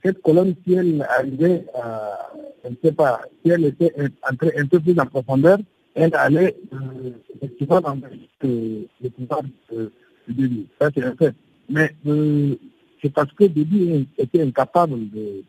[0.03, 2.31] cette colonne, si elle arrivait à,
[2.63, 3.93] je ne sais pas, si elle était
[4.27, 5.59] entrée un peu plus en profondeur,
[5.93, 7.99] elle allait euh, effectivement dans
[8.41, 9.91] le pouvoir de
[10.79, 11.33] Ça, c'est.
[11.69, 12.55] Mais euh,
[13.01, 15.43] c'est parce que Déby était incapable de,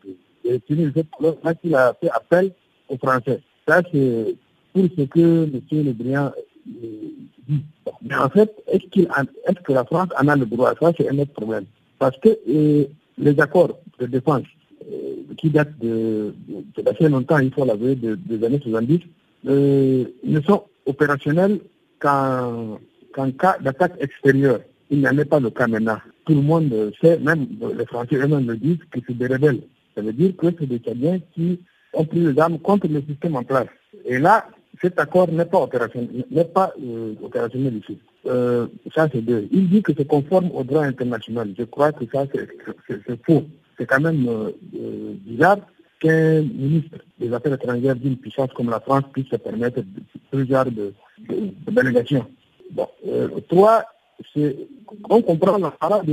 [0.45, 2.51] de cette colonne qu'il a fait appel
[2.89, 3.41] aux Français.
[3.67, 4.35] Ça, c'est
[4.73, 5.61] pour ce que M.
[5.71, 6.31] Le Briand
[6.67, 6.87] euh,
[7.47, 7.63] dit.
[8.03, 10.73] Mais en fait, est-ce est que la France en a le droit?
[10.79, 11.65] Ça, c'est un autre problème.
[11.99, 12.85] Parce que euh,
[13.17, 14.43] les accords de défense
[15.37, 18.99] qui datent de, de, d'assez longtemps, il faut l'avouer, de, des années 70,
[19.47, 21.59] euh, ne sont opérationnels
[21.99, 22.77] qu'en
[23.39, 24.59] cas d'attaque extérieure
[24.91, 25.97] il n'y en a pas le cas maintenant.
[26.25, 29.61] Tout le monde sait, même les Français eux-mêmes le disent, que c'est des rebelles.
[29.95, 31.59] Ça veut dire que c'est des Tchadiens qui
[31.93, 33.67] ont pris les armes contre le système en place.
[34.05, 34.45] Et là,
[34.81, 37.97] cet accord n'est pas opérationnel, n'est pas euh, opérationnel ici.
[38.27, 39.47] Euh, ça, c'est deux.
[39.51, 41.53] Il dit que c'est conforme au droit international.
[41.57, 42.25] Je crois que ça,
[42.87, 43.43] c'est faux.
[43.77, 44.51] C'est quand même euh,
[45.25, 45.57] bizarre
[45.99, 49.81] qu'un ministre des Affaires étrangères d'une puissance comme la France puisse se permettre
[50.33, 50.93] genre de,
[51.29, 52.25] de, de délégation.
[52.71, 52.87] Bon.
[53.49, 53.83] trois,
[55.09, 56.05] on comprend la parole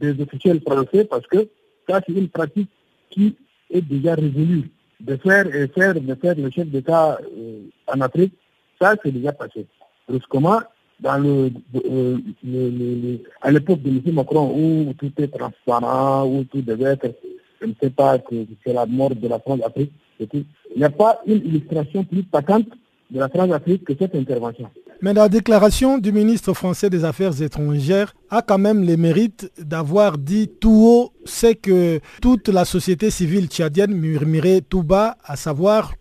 [0.00, 1.48] des, officiels français parce que
[1.88, 2.70] ça, c'est une pratique
[3.10, 3.36] qui
[3.70, 4.70] est déjà révolue.
[4.98, 8.32] De faire et faire, de faire le chef d'État euh, en Afrique,
[8.80, 9.66] ça, c'est déjà passé.
[10.08, 10.60] Brusquement,
[11.00, 14.14] dans euh, à l'époque de M.
[14.14, 17.14] Macron, où tout est transparent, où tout devait être,
[17.60, 20.44] je ne sais pas, que c'est la mort de la France-Afrique, il
[20.76, 22.68] n'y a pas une illustration plus patente
[23.10, 24.70] de la France-Afrique que cette intervention.
[25.02, 30.16] Mais la déclaration du ministre français des Affaires étrangères a quand même le mérite d'avoir
[30.16, 35.92] dit tout haut ce que toute la société civile tchadienne murmurait tout bas, à savoir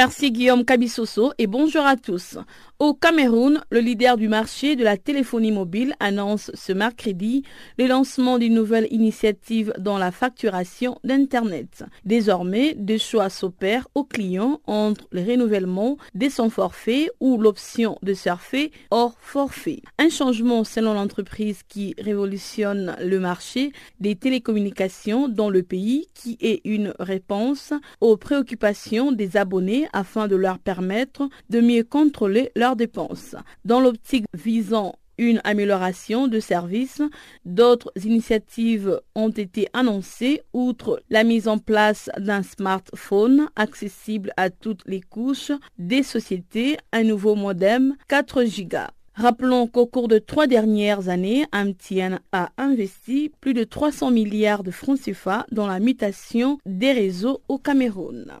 [0.00, 2.38] Merci Guillaume Kabissoso et bonjour à tous.
[2.82, 7.42] Au Cameroun, le leader du marché de la téléphonie mobile annonce ce mercredi
[7.76, 11.84] le lancement d'une nouvelle initiative dans la facturation d'Internet.
[12.06, 18.14] Désormais, des choix s'opèrent aux clients entre le renouvellement de son forfait ou l'option de
[18.14, 19.82] surfer hors forfait.
[19.98, 26.62] Un changement selon l'entreprise qui révolutionne le marché des télécommunications dans le pays qui est
[26.64, 33.36] une réponse aux préoccupations des abonnés afin de leur permettre de mieux contrôler dépenses.
[33.64, 37.02] Dans l'optique visant une amélioration de service.
[37.44, 44.82] D'autres initiatives ont été annoncées, outre la mise en place d'un smartphone accessible à toutes
[44.86, 48.78] les couches des sociétés, un nouveau modem 4 Go.
[49.14, 54.70] Rappelons qu'au cours de trois dernières années, MTN a investi plus de 300 milliards de
[54.70, 58.32] francs CFA dans la mutation des réseaux au Cameroun.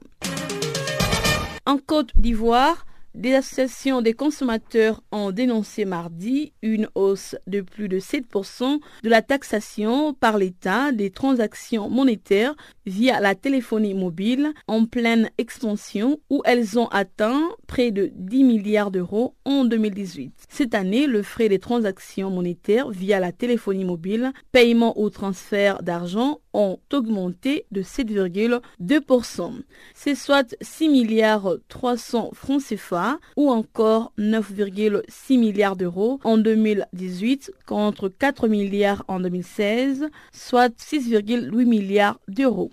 [1.66, 7.98] En Côte d'Ivoire, des associations des consommateurs ont dénoncé mardi une hausse de plus de
[7.98, 12.54] 7% de la taxation par l'État des transactions monétaires
[12.86, 18.90] via la téléphonie mobile en pleine expansion où elles ont atteint près de 10 milliards
[18.90, 20.32] d'euros en 2018.
[20.48, 26.40] Cette année, le frais des transactions monétaires via la téléphonie mobile, paiement ou transfert d'argent
[26.52, 29.52] ont augmenté de 7,2%.
[29.94, 32.99] C'est soit 6 milliards 300 francs CFA
[33.36, 42.20] ou encore 9,6 milliards d'euros en 2018 contre 4 milliards en 2016, soit 6,8 milliards
[42.28, 42.70] d'euros.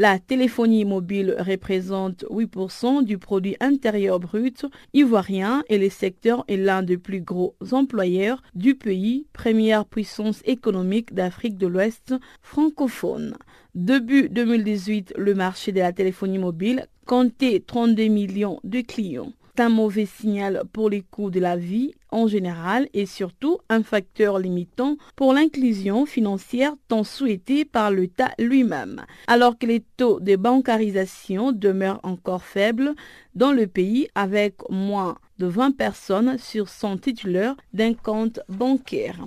[0.00, 4.64] La téléphonie mobile représente 8% du produit intérieur brut
[4.94, 11.14] ivoirien et le secteur est l'un des plus gros employeurs du pays, première puissance économique
[11.14, 13.34] d'Afrique de l'Ouest francophone.
[13.74, 20.06] Début 2018, le marché de la téléphonie mobile comptait 32 millions de clients un mauvais
[20.06, 25.32] signal pour les coûts de la vie en général et surtout un facteur limitant pour
[25.32, 29.04] l'inclusion financière tant souhaitée par l'État lui-même.
[29.26, 32.94] Alors que les taux de bancarisation demeurent encore faibles
[33.34, 39.18] dans le pays avec moins de 20 personnes sur son titulaire d'un compte bancaire.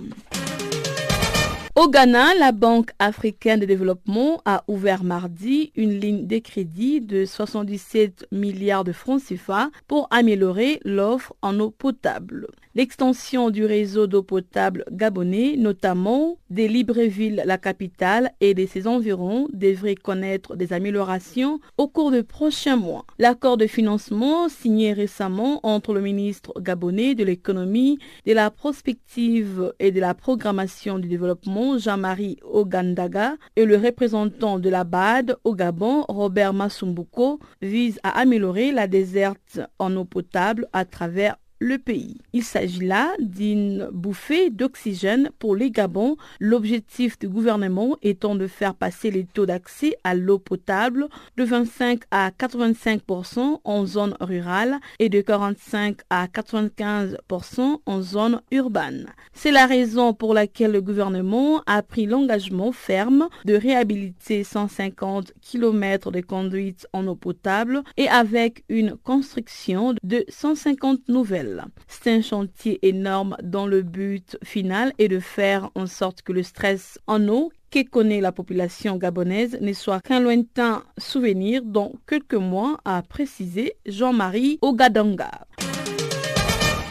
[1.74, 7.24] Au Ghana, la Banque africaine de développement a ouvert mardi une ligne de crédit de
[7.24, 12.48] 77 milliards de francs CFA pour améliorer l'offre en eau potable.
[12.74, 19.46] L'extension du réseau d'eau potable gabonais, notamment des Libreville, la capitale, et de ses environs,
[19.52, 23.04] devrait connaître des améliorations au cours des prochains mois.
[23.18, 29.90] L'accord de financement signé récemment entre le ministre gabonais de l'économie, de la prospective et
[29.90, 36.04] de la programmation du développement, Jean-Marie Ogandaga, et le représentant de la BAD au Gabon,
[36.08, 42.16] Robert Masumbuko, vise à améliorer la déserte en eau potable à travers le pays.
[42.32, 48.74] Il s'agit là d'une bouffée d'oxygène pour les Gabons, l'objectif du gouvernement étant de faire
[48.74, 55.08] passer les taux d'accès à l'eau potable de 25 à 85% en zone rurale et
[55.08, 59.06] de 45 à 95% en zone urbaine.
[59.32, 66.10] C'est la raison pour laquelle le gouvernement a pris l'engagement ferme de réhabiliter 150 km
[66.10, 71.51] de conduites en eau potable et avec une construction de 150 nouvelles.
[71.88, 76.42] C'est un chantier énorme dont le but final est de faire en sorte que le
[76.42, 82.34] stress en eau que connaît la population gabonaise ne soit qu'un lointain souvenir dans quelques
[82.34, 85.30] mois, a précisé Jean-Marie Ogadanga.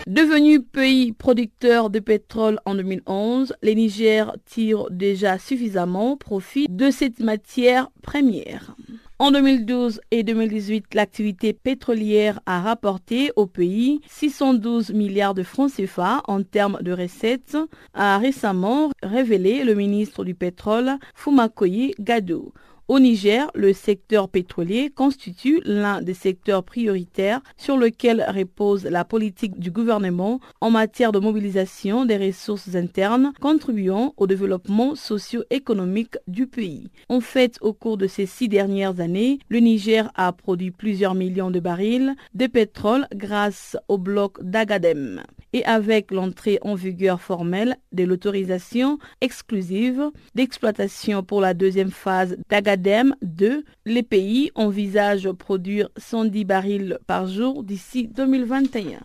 [0.08, 7.20] Devenu pays producteur de pétrole en 2011, le Niger tire déjà suffisamment profit de cette
[7.20, 8.76] matière première.
[9.22, 16.24] En 2012 et 2018, l'activité pétrolière a rapporté au pays 612 milliards de francs CFA
[16.28, 17.56] en termes de recettes,
[17.94, 22.52] a récemment révélé le ministre du pétrole Fumakoye Gado.
[22.92, 29.58] Au Niger, le secteur pétrolier constitue l'un des secteurs prioritaires sur lequel repose la politique
[29.58, 36.90] du gouvernement en matière de mobilisation des ressources internes contribuant au développement socio-économique du pays.
[37.08, 41.50] En fait, au cours de ces six dernières années, le Niger a produit plusieurs millions
[41.50, 45.22] de barils de pétrole grâce au bloc d'Agadem.
[45.54, 52.81] Et avec l'entrée en vigueur formelle de l'autorisation exclusive d'exploitation pour la deuxième phase d'Agadem,
[53.22, 59.00] 2, les pays envisagent produire 110 barils par jour d'ici 2021.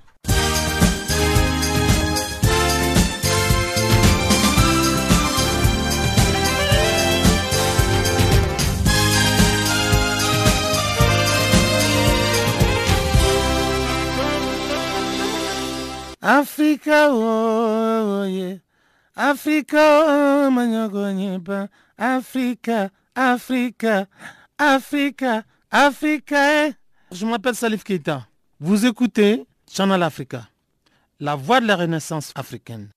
[16.22, 18.56] Africa, oh, yeah.
[19.14, 20.50] Africa, oh,
[21.96, 22.90] Africa.
[23.16, 24.06] Africa,
[24.58, 26.70] Africa, Africa.
[27.10, 28.26] Je m'appelle Salif Keita.
[28.60, 30.42] Vous écoutez Channel Africa,
[31.18, 32.90] la voix de la renaissance africaine.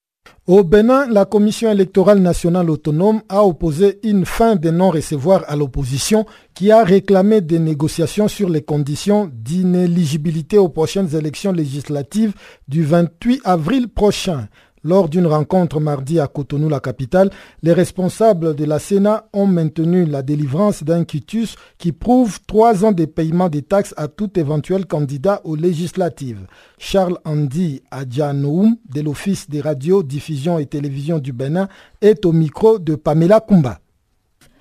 [0.45, 6.25] Au Bénin, la Commission électorale nationale autonome a opposé une fin de non-recevoir à l'opposition
[6.53, 12.33] qui a réclamé des négociations sur les conditions d'inéligibilité aux prochaines élections législatives
[12.67, 14.47] du 28 avril prochain.
[14.83, 17.29] Lors d'une rencontre mardi à Cotonou, la capitale,
[17.63, 22.93] les responsables de la Sénat ont maintenu la délivrance d'un quitus qui prouve trois ans
[22.93, 26.47] de paiement des taxes à tout éventuel candidat aux législatives.
[26.77, 31.67] Charles Andy Adjanoum, de l'Office des radios, diffusion et télévision du Bénin,
[31.99, 33.79] est au micro de Pamela Kumba.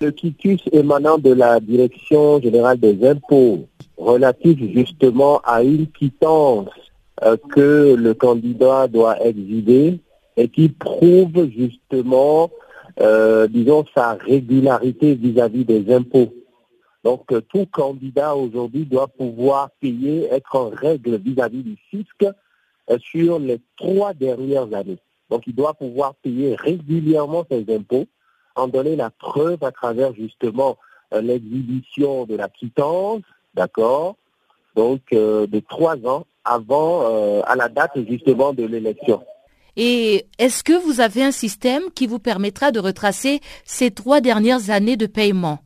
[0.01, 3.67] Le quitus émanant de la Direction générale des impôts
[3.97, 6.69] relatif justement à une quittance
[7.25, 10.01] euh, que le candidat doit exhiber
[10.39, 12.51] et qui prouve justement,
[13.01, 16.33] euh, disons, sa régularité vis-à-vis des impôts.
[17.03, 22.99] Donc, euh, tout candidat aujourd'hui doit pouvoir payer, être en règle vis-à-vis du fisc euh,
[23.01, 24.99] sur les trois dernières années.
[25.29, 28.07] Donc, il doit pouvoir payer régulièrement ses impôts,
[28.55, 30.79] en donner la preuve à travers justement
[31.13, 33.23] l'exhibition de la quittance,
[33.55, 34.17] d'accord,
[34.77, 39.23] donc de trois ans avant, à la date justement de l'élection.
[39.81, 44.71] Et est-ce que vous avez un système qui vous permettra de retracer ces trois dernières
[44.71, 45.61] années de paiement?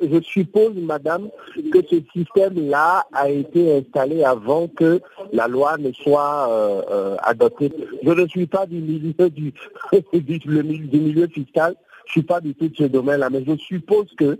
[0.00, 1.28] Je suppose, madame,
[1.72, 5.00] que ce système-là a été installé avant que
[5.32, 7.72] la loi ne soit euh, euh, adoptée.
[8.04, 9.52] Je ne suis pas du milieu du,
[10.92, 11.74] milieu fiscal,
[12.06, 14.38] je ne suis pas du tout de ce domaine-là, mais je suppose que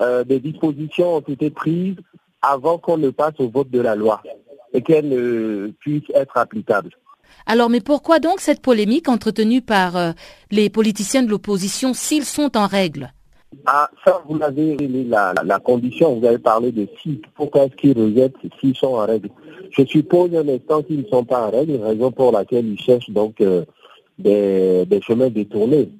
[0.00, 1.96] euh, des dispositions ont été prises
[2.40, 4.22] avant qu'on ne passe au vote de la loi
[4.72, 6.90] et qu'elles ne puissent être applicables.
[7.46, 10.12] Alors, mais pourquoi donc cette polémique entretenue par euh,
[10.50, 13.12] les politiciens de l'opposition s'ils sont en règle?
[13.66, 14.76] Ah, ça, vous avez
[15.08, 19.28] la, condition, vous avez parlé de si, pourquoi est-ce qu'ils rejettent s'ils sont en règle?
[19.70, 23.10] Je suppose un instant qu'ils ne sont pas en règle, raison pour laquelle ils cherchent
[23.10, 23.64] donc euh,
[24.18, 25.90] des, chemins détournés.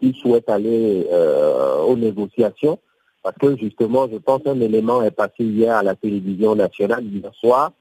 [0.00, 2.78] Ils souhaitent aller euh, aux négociations,
[3.22, 7.32] parce que justement, je pense qu'un élément est passé hier à la télévision nationale, hier
[7.34, 7.72] soir,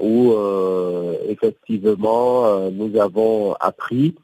[0.00, 4.14] où euh, effectivement euh, nous avons appris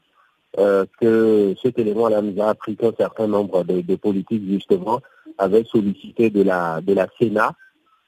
[0.57, 5.01] euh, que cet élément-là nous a appris qu'un certain nombre de, politiques justement
[5.37, 7.51] avaient sollicité de la de la Sénat,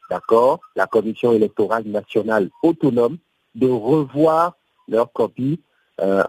[0.10, 3.18] d'accord, la Commission électorale nationale autonome,
[3.54, 4.56] de revoir
[4.88, 5.60] leur copie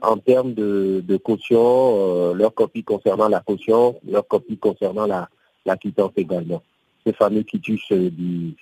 [0.02, 5.28] en termes de, caution, leur copie concernant la caution, leur copie concernant la,
[5.64, 6.60] la quittance également.
[7.06, 8.52] Ces fameux quitus de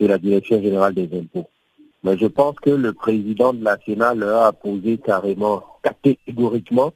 [0.00, 1.48] la Direction générale des impôts.
[2.06, 6.92] Mais je pense que le président de la Sénat leur a posé carrément, catégoriquement,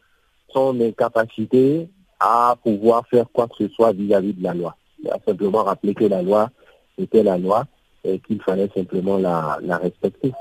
[0.53, 1.89] son incapacité
[2.21, 4.77] à pouvoir faire quoi que ce soit vis-à-vis de la loi.
[5.03, 6.51] Il a simplement rappelé que la loi
[6.97, 7.65] était la loi
[8.05, 10.33] et qu'il fallait simplement la, respecter.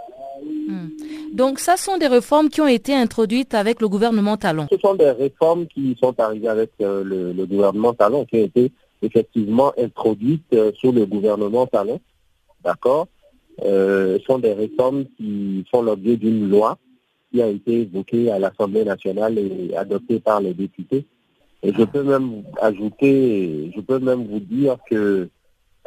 [0.67, 0.89] Hmm.
[1.33, 4.67] Donc, ça sont des réformes qui ont été introduites avec le gouvernement Talon.
[4.71, 8.71] Ce sont des réformes qui sont arrivées avec euh, le, gouvernement Talon, qui ont été
[9.01, 11.99] effectivement introduites euh, sous le gouvernement Talon.
[12.63, 13.07] D'accord?
[14.25, 16.77] Sont des réformes qui font l'objet d'une loi
[17.31, 21.05] qui a été évoquée à l'Assemblée nationale et adoptée par les députés.
[21.61, 25.29] Et je peux même ajouter, je peux même vous dire que,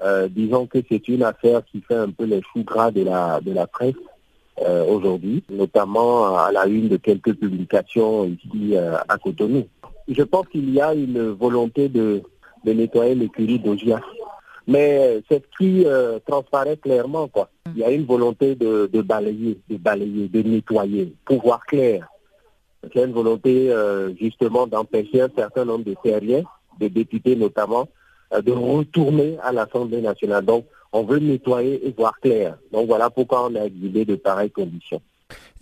[0.05, 3.53] euh, disons que c'est une affaire qui fait un peu les choux de la, de
[3.53, 3.95] la presse
[4.61, 9.67] euh, aujourd'hui, notamment à la une de quelques publications ici euh, à Cotonou.
[10.09, 12.23] Je pense qu'il y a une volonté de,
[12.65, 14.01] de nettoyer l'écurie d'Ogia
[14.67, 17.29] mais c'est ce qui euh, transparaît clairement.
[17.29, 17.49] Quoi.
[17.75, 22.09] Il y a une volonté de, balayer, de balayer, de nettoyer, pour voir clair.
[22.85, 26.43] Il y a une volonté euh, justement d'empêcher un certain nombre de terriens,
[26.81, 27.89] de députés notamment,
[28.33, 30.45] de retourner à l'Assemblée nationale.
[30.45, 32.57] Donc, on veut nettoyer et voir clair.
[32.73, 35.01] Donc, voilà pourquoi on a exhibé de pareilles conditions.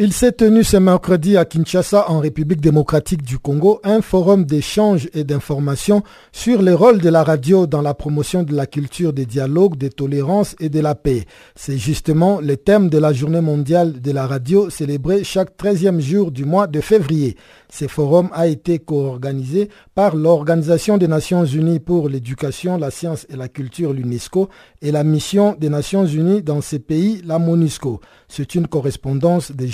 [0.03, 5.11] Il s'est tenu ce mercredi à Kinshasa, en République démocratique du Congo, un forum d'échange
[5.12, 9.26] et d'information sur le rôle de la radio dans la promotion de la culture des
[9.26, 11.26] dialogues, des tolérances et de la paix.
[11.55, 16.30] C'est justement le thème de la journée mondiale de la radio célébrée chaque 13e jour
[16.30, 17.36] du mois de février.
[17.70, 23.36] Ce forum a été co-organisé par l'Organisation des Nations Unies pour l'éducation, la science et
[23.36, 24.48] la culture, l'UNESCO,
[24.80, 28.01] et la mission des Nations Unies dans ces pays, la MONUSCO.
[28.28, 29.66] C'est une correspondance de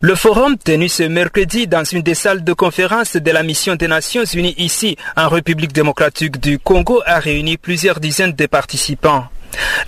[0.00, 3.88] Le forum tenu ce mercredi dans une des salles de conférence de la mission des
[3.88, 9.24] Nations Unies ici en République démocratique du Congo a réuni plusieurs dizaines de participants.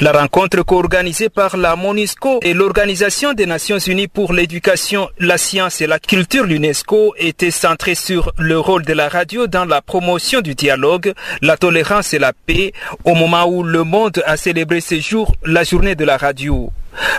[0.01, 5.81] La rencontre co-organisée par la MONUSCO et l'Organisation des Nations Unies pour l'éducation, la science
[5.81, 10.41] et la culture, l'UNESCO, était centrée sur le rôle de la radio dans la promotion
[10.41, 11.13] du dialogue,
[11.43, 12.73] la tolérance et la paix,
[13.05, 16.71] au moment où le monde a célébré ce jour la journée de la radio.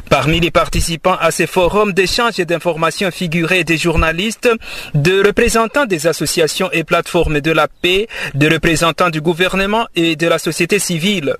[0.09, 4.49] Parmi les participants à ces forums d'échange et d'information figuraient des journalistes,
[4.93, 10.27] de représentants des associations et plateformes de la paix, des représentants du gouvernement et de
[10.27, 11.35] la société civile.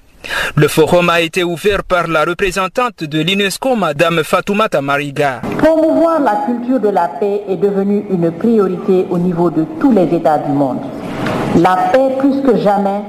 [0.56, 5.42] Le forum a été ouvert par la représentante de l'UNESCO, Madame Fatoumata Mariga.
[5.58, 10.14] Promouvoir la culture de la paix est devenue une priorité au niveau de tous les
[10.16, 10.80] États du monde.
[11.56, 13.02] La paix, plus que jamais,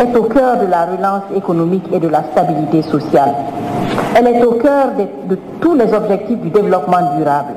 [0.00, 3.34] est au cœur de la relance économique et de la stabilité sociale.
[4.16, 4.88] Elle est au cœur
[5.28, 7.54] de, tous les objectifs du développement durable.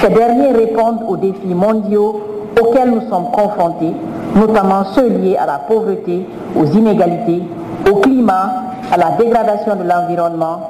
[0.00, 2.20] Ces derniers répondent aux défis mondiaux
[2.60, 3.92] auxquels nous sommes confrontés,
[4.34, 7.42] notamment ceux liés à la pauvreté, aux inégalités,
[7.90, 8.52] au climat,
[8.92, 10.60] à la dégradation de l'environnement,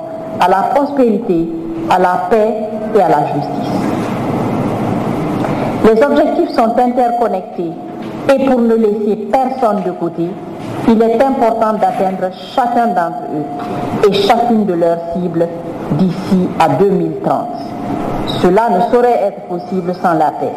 [0.40, 1.48] à la prospérité,
[1.88, 2.54] à la paix
[2.94, 3.80] et à la justice.
[5.84, 7.72] Les objectifs sont interconnectés
[8.28, 10.28] et pour ne laisser personne de côté,
[10.88, 15.46] il est important d'atteindre chacun d'entre eux et chacune de leurs cibles
[15.92, 17.46] d'ici à 2030.
[18.42, 20.52] Cela ne saurait être possible sans la paix.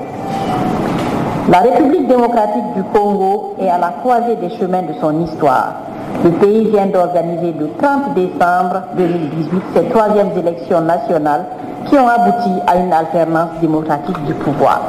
[1.50, 5.74] La République démocratique du Congo est à la croisée des chemins de son histoire.
[6.24, 11.46] Le pays vient d'organiser le 30 décembre 2018 ses troisièmes élections nationales
[11.86, 14.80] qui ont abouti à une alternance démocratique du pouvoir.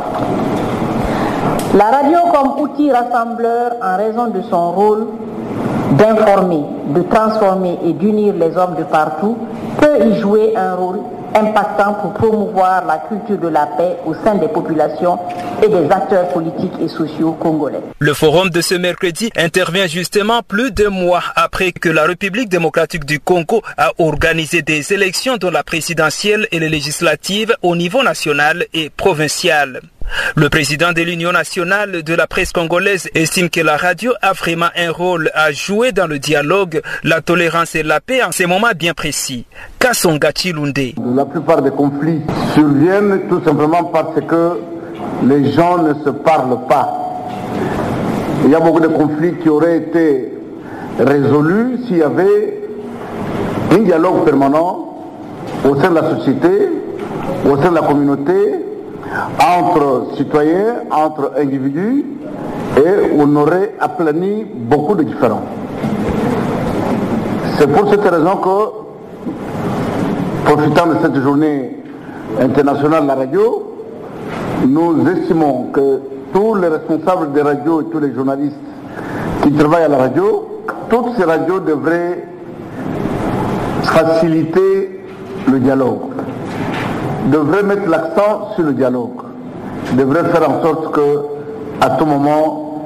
[1.76, 5.08] La radio comme outil rassembleur en raison de son rôle
[5.98, 6.62] d'informer,
[6.94, 9.36] de transformer et d'unir les hommes de partout
[9.80, 11.00] peut y jouer un rôle
[11.34, 15.18] impactant pour promouvoir la culture de la paix au sein des populations
[15.64, 17.80] et des acteurs politiques et sociaux congolais.
[17.98, 23.04] Le forum de ce mercredi intervient justement plus de mois après que la République démocratique
[23.04, 28.64] du Congo a organisé des élections dont la présidentielle et les législatives au niveau national
[28.72, 29.80] et provincial.
[30.36, 34.68] Le président de l'Union nationale de la presse congolaise estime que la radio a vraiment
[34.76, 38.68] un rôle à jouer dans le dialogue, la tolérance et la paix en ces moments
[38.76, 39.46] bien précis.
[39.78, 40.78] Kassonga Chilunde.
[41.14, 42.20] La plupart des conflits
[42.54, 44.58] surviennent tout simplement parce que
[45.26, 47.00] les gens ne se parlent pas.
[48.44, 50.32] Il y a beaucoup de conflits qui auraient été
[50.98, 52.60] résolus s'il y avait
[53.72, 54.96] un dialogue permanent
[55.64, 56.68] au sein de la société,
[57.50, 58.32] au sein de la communauté,
[59.40, 62.04] entre citoyens, entre individus,
[62.76, 65.42] et on aurait aplani beaucoup de différends.
[67.58, 68.84] C'est pour cette raison que,
[70.44, 71.76] profitant de cette journée
[72.40, 73.76] internationale de la radio,
[74.66, 76.00] nous estimons que
[76.32, 78.56] tous les responsables des radios et tous les journalistes
[79.42, 82.24] qui travaillent à la radio, toutes ces radios devraient
[83.82, 85.00] faciliter
[85.50, 86.00] le dialogue
[87.26, 89.22] devrait mettre l'accent sur le dialogue,
[89.96, 91.18] devrait faire en sorte que,
[91.80, 92.82] à tout moment,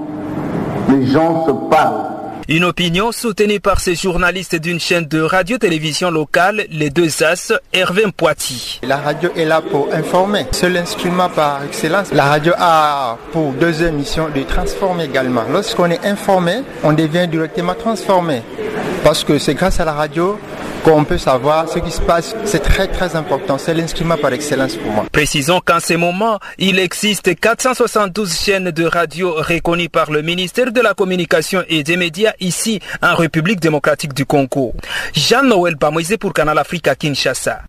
[0.88, 2.07] les gens se parlent.
[2.50, 8.04] Une opinion soutenue par ces journalistes d'une chaîne de radio-télévision locale, les deux As, Hervé
[8.16, 8.80] Poiti.
[8.84, 10.46] La radio est là pour informer.
[10.52, 12.10] C'est l'instrument par excellence.
[12.10, 15.42] La radio a pour deuxième mission de transformer également.
[15.52, 18.40] Lorsqu'on est informé, on devient directement transformé.
[19.04, 20.38] Parce que c'est grâce à la radio
[20.84, 22.34] qu'on peut savoir ce qui se passe.
[22.44, 23.58] C'est très très important.
[23.58, 25.04] C'est l'instrument par excellence pour moi.
[25.12, 30.80] Précisons qu'en ce moment, il existe 472 chaînes de radio reconnues par le ministère de
[30.80, 34.74] la Communication et des Médias ici en République démocratique du Congo.
[35.14, 37.62] Jean-Noël Bamoisé pour Canal Afrique à Kinshasa.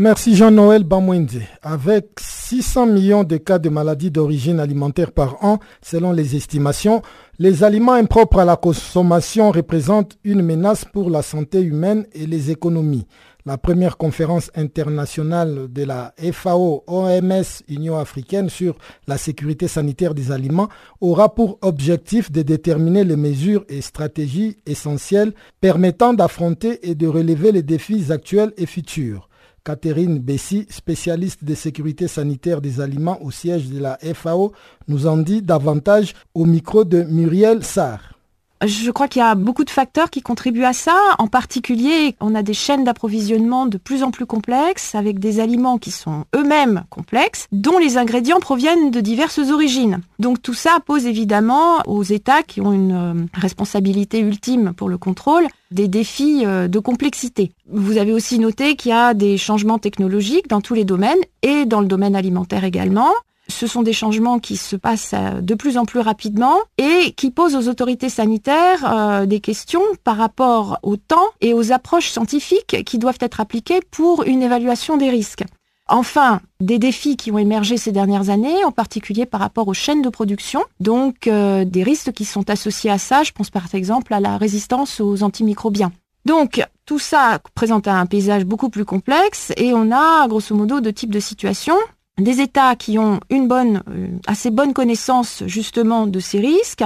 [0.00, 1.42] Merci Jean-Noël Bamwende.
[1.60, 7.02] Avec 600 millions de cas de maladies d'origine alimentaire par an, selon les estimations,
[7.40, 12.52] les aliments impropres à la consommation représentent une menace pour la santé humaine et les
[12.52, 13.08] économies.
[13.48, 18.76] La première conférence internationale de la FAO OMS Union africaine sur
[19.06, 20.68] la sécurité sanitaire des aliments
[21.00, 25.32] aura pour objectif de déterminer les mesures et stratégies essentielles
[25.62, 29.30] permettant d'affronter et de relever les défis actuels et futurs.
[29.64, 34.52] Catherine Bessy, spécialiste de sécurité sanitaire des aliments au siège de la FAO,
[34.88, 38.17] nous en dit davantage au micro de Muriel Sarr.
[38.64, 40.96] Je crois qu'il y a beaucoup de facteurs qui contribuent à ça.
[41.18, 45.78] En particulier, on a des chaînes d'approvisionnement de plus en plus complexes, avec des aliments
[45.78, 50.00] qui sont eux-mêmes complexes, dont les ingrédients proviennent de diverses origines.
[50.18, 54.98] Donc tout ça pose évidemment aux États qui ont une euh, responsabilité ultime pour le
[54.98, 57.52] contrôle des défis euh, de complexité.
[57.70, 61.64] Vous avez aussi noté qu'il y a des changements technologiques dans tous les domaines et
[61.64, 63.12] dans le domaine alimentaire également.
[63.50, 67.30] Ce sont des changements qui se passent euh, de plus en plus rapidement et qui
[67.30, 72.84] posent aux autorités sanitaires euh, des questions par rapport au temps et aux approches scientifiques
[72.84, 75.44] qui doivent être appliquées pour une évaluation des risques.
[75.88, 80.02] Enfin, des défis qui ont émergé ces dernières années, en particulier par rapport aux chaînes
[80.02, 84.12] de production, donc euh, des risques qui sont associés à ça, je pense par exemple
[84.12, 85.90] à la résistance aux antimicrobiens.
[86.26, 90.92] Donc, tout ça présente un paysage beaucoup plus complexe et on a grosso modo deux
[90.92, 91.78] types de situations
[92.18, 96.84] des États qui ont une bonne, euh, assez bonne connaissance justement de ces risques,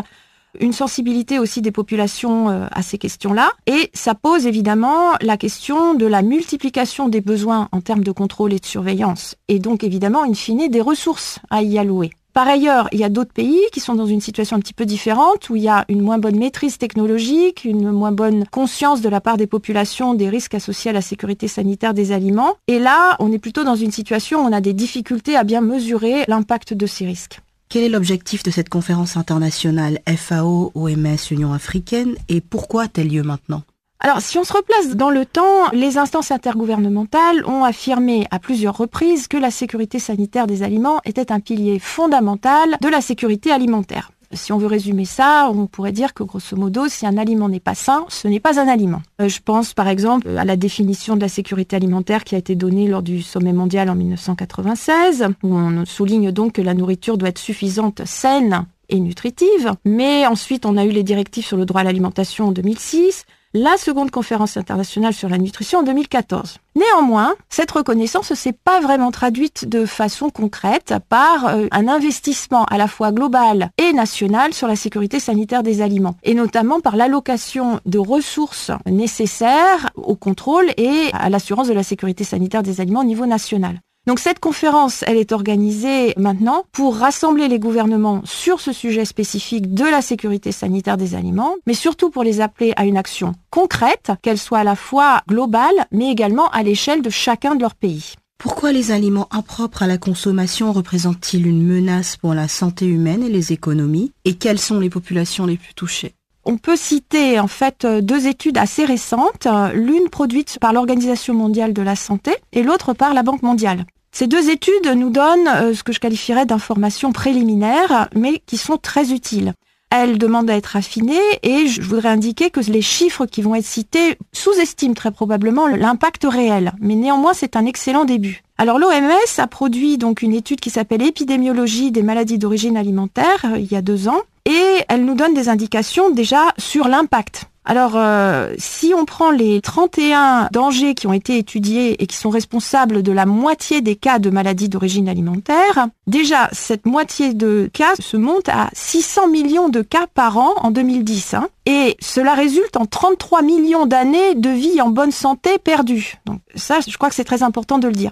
[0.60, 3.50] une sensibilité aussi des populations euh, à ces questions-là.
[3.66, 8.52] Et ça pose évidemment la question de la multiplication des besoins en termes de contrôle
[8.52, 12.10] et de surveillance, et donc évidemment, in fine, des ressources à y allouer.
[12.32, 14.86] Par ailleurs, il y a d'autres pays qui sont dans une situation un petit peu
[14.86, 19.10] différente, où il y a une moins bonne maîtrise technologique, une moins bonne conscience de
[19.10, 22.54] la part des populations des risques associés à la sécurité sanitaire des aliments.
[22.68, 25.60] Et là, on est plutôt dans une situation où on a des difficultés à bien
[25.60, 27.40] mesurer l'impact de ces risques.
[27.68, 33.22] Quel est l'objectif de cette conférence internationale FAO, OMS, Union africaine et pourquoi a-t-elle lieu
[33.22, 33.62] maintenant?
[34.04, 38.76] Alors, si on se replace dans le temps, les instances intergouvernementales ont affirmé à plusieurs
[38.76, 44.10] reprises que la sécurité sanitaire des aliments était un pilier fondamental de la sécurité alimentaire.
[44.32, 47.60] Si on veut résumer ça, on pourrait dire que grosso modo, si un aliment n'est
[47.60, 49.02] pas sain, ce n'est pas un aliment.
[49.20, 52.56] Euh, je pense par exemple à la définition de la sécurité alimentaire qui a été
[52.56, 57.28] donnée lors du sommet mondial en 1996, où on souligne donc que la nourriture doit
[57.28, 59.74] être suffisante, saine et nutritive.
[59.84, 63.76] Mais ensuite, on a eu les directives sur le droit à l'alimentation en 2006, la
[63.76, 66.58] seconde conférence internationale sur la nutrition en 2014.
[66.74, 72.64] Néanmoins, cette reconnaissance ne s'est pas vraiment traduite de façon concrète par euh, un investissement
[72.64, 76.96] à la fois global et national sur la sécurité sanitaire des aliments, et notamment par
[76.96, 83.00] l'allocation de ressources nécessaires au contrôle et à l'assurance de la sécurité sanitaire des aliments
[83.00, 83.80] au niveau national.
[84.08, 89.74] Donc cette conférence, elle est organisée maintenant pour rassembler les gouvernements sur ce sujet spécifique
[89.74, 94.10] de la sécurité sanitaire des aliments, mais surtout pour les appeler à une action concrète,
[94.20, 98.14] qu'elle soit à la fois globale, mais également à l'échelle de chacun de leurs pays.
[98.38, 103.28] Pourquoi les aliments impropres à la consommation représentent-ils une menace pour la santé humaine et
[103.28, 104.10] les économies?
[104.24, 106.16] Et quelles sont les populations les plus touchées?
[106.44, 111.82] On peut citer en fait deux études assez récentes, l'une produite par l'Organisation mondiale de
[111.82, 113.84] la santé et l'autre par la Banque mondiale.
[114.14, 118.76] Ces deux études nous donnent euh, ce que je qualifierais d'informations préliminaires, mais qui sont
[118.76, 119.54] très utiles.
[119.90, 123.64] Elles demandent à être affinées et je voudrais indiquer que les chiffres qui vont être
[123.64, 128.42] cités sous-estiment très probablement l'impact réel, mais néanmoins c'est un excellent début.
[128.58, 133.58] Alors l'OMS a produit donc une étude qui s'appelle Épidémiologie des maladies d'origine alimentaire euh,
[133.58, 137.46] il y a deux ans et elle nous donne des indications déjà sur l'impact.
[137.64, 142.30] Alors, euh, si on prend les 31 dangers qui ont été étudiés et qui sont
[142.30, 147.94] responsables de la moitié des cas de maladies d'origine alimentaire, déjà, cette moitié de cas
[148.00, 151.34] se monte à 600 millions de cas par an en 2010.
[151.34, 156.14] Hein, et cela résulte en 33 millions d'années de vie en bonne santé perdues.
[156.26, 158.10] Donc ça, je crois que c'est très important de le dire.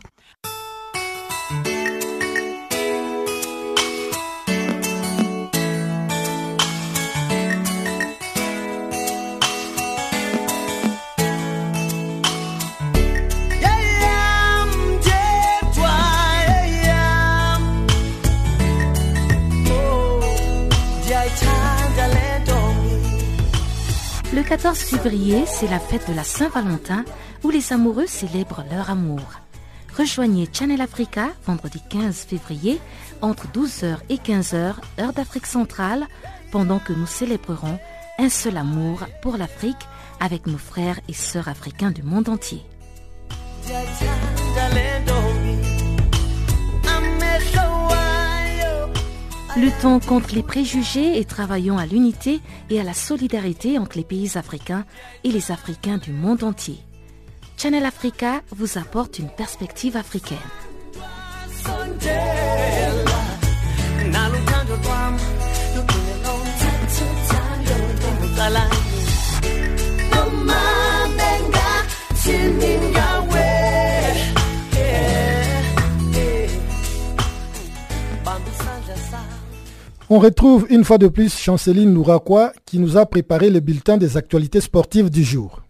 [24.41, 27.05] Le 14 février, c'est la fête de la Saint-Valentin
[27.45, 29.21] où les amoureux célèbrent leur amour.
[29.99, 32.81] Rejoignez Channel Africa vendredi 15 février
[33.21, 36.07] entre 12h et 15h, heure d'Afrique centrale,
[36.53, 37.79] pendant que nous célébrerons
[38.19, 39.87] un seul amour pour l'Afrique
[40.21, 42.63] avec nos frères et sœurs africains du monde entier.
[49.57, 52.41] Luttons contre les préjugés et travaillons à l'unité
[52.71, 54.85] et à la solidarité entre les pays africains
[55.25, 56.79] et les Africains du monde entier.
[57.57, 60.39] Channel Africa vous apporte une perspective africaine.
[80.13, 84.17] On retrouve une fois de plus Chanceline Nouraquois qui nous a préparé le bulletin des
[84.17, 85.63] actualités sportives du jour.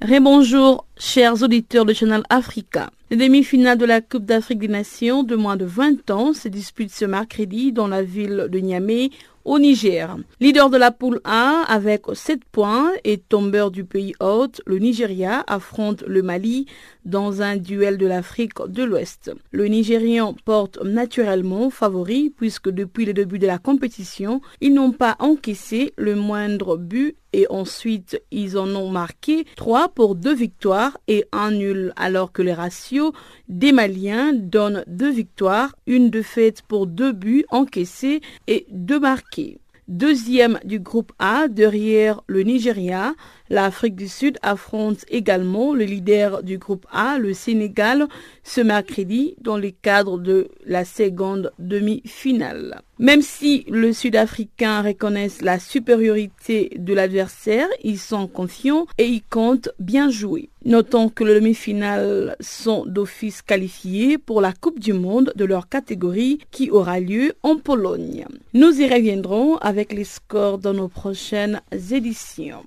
[0.00, 2.90] Rebonjour, chers auditeurs de Channel Africa.
[3.10, 6.92] Les demi-finales de la Coupe d'Afrique des Nations de moins de 20 ans se disputent
[6.92, 9.10] ce mercredi dans la ville de Niamey
[9.44, 10.16] au Niger.
[10.40, 15.42] Leader de la poule A avec 7 points et tombeur du pays hôte, le Nigeria
[15.46, 16.66] affronte le Mali
[17.04, 19.32] dans un duel de l'Afrique de l'Ouest.
[19.50, 25.16] Le Nigérian porte naturellement favori puisque depuis le début de la compétition, ils n'ont pas
[25.18, 31.24] encaissé le moindre but et ensuite ils en ont marqué 3 pour 2 victoires et
[31.32, 33.12] un nul alors que les ratios
[33.48, 39.58] des Maliens donnent 2 victoires, une défaite pour 2 buts encaissés et 2 marqués.
[39.88, 43.14] Deuxième du groupe A derrière le Nigeria,
[43.50, 48.06] L'Afrique du Sud affronte également le leader du groupe A, le Sénégal,
[48.44, 52.82] ce mercredi dans le cadre de la seconde demi-finale.
[53.00, 59.70] Même si le Sud-Africain reconnaissent la supériorité de l'adversaire, ils sont confiants et ils comptent
[59.80, 60.48] bien jouer.
[60.64, 66.38] Notons que les demi-finales sont d'office qualifiés pour la Coupe du Monde de leur catégorie
[66.52, 68.26] qui aura lieu en Pologne.
[68.54, 72.62] Nous y reviendrons avec les scores dans nos prochaines éditions.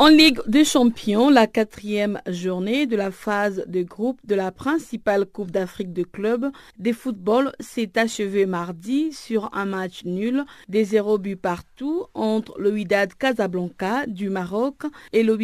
[0.00, 5.26] En Ligue des Champions, la quatrième journée de la phase de groupe de la principale
[5.26, 11.18] Coupe d'Afrique de clubs de football s'est achevée mardi sur un match nul des zéro
[11.18, 14.82] buts partout entre le Wydad Casablanca du Maroc
[15.12, 15.36] et le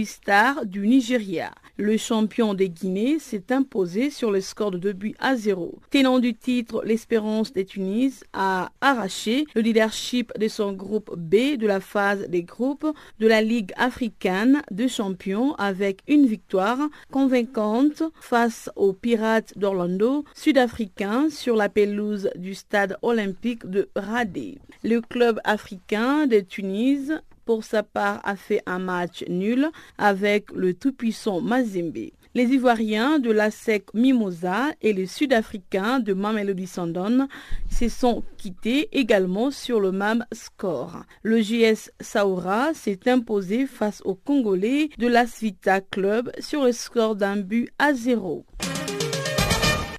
[0.66, 1.50] du Nigeria.
[1.76, 5.80] Le champion des Guinée s'est imposé sur le score de 2 buts à 0.
[5.90, 11.66] Tenant du titre, l'Espérance des Tunis a arraché le leadership de son groupe B de
[11.66, 12.86] la phase des groupes
[13.18, 16.78] de la Ligue africaine de champions avec une victoire
[17.10, 24.58] convaincante face aux Pirates d'Orlando, sud-africains, sur la pelouse du stade olympique de Radé.
[24.82, 27.12] Le club africain de Tunis
[27.44, 29.68] pour sa part, a fait un match nul
[29.98, 32.10] avec le tout-puissant Mazembe.
[32.36, 37.28] Les Ivoiriens de la SEC Mimosa et les Sud-Africains de Mamelody Sandon
[37.70, 41.04] se sont quittés également sur le même score.
[41.22, 47.14] Le JS Saoura s'est imposé face aux Congolais de la Svita Club sur le score
[47.14, 48.44] d'un but à zéro.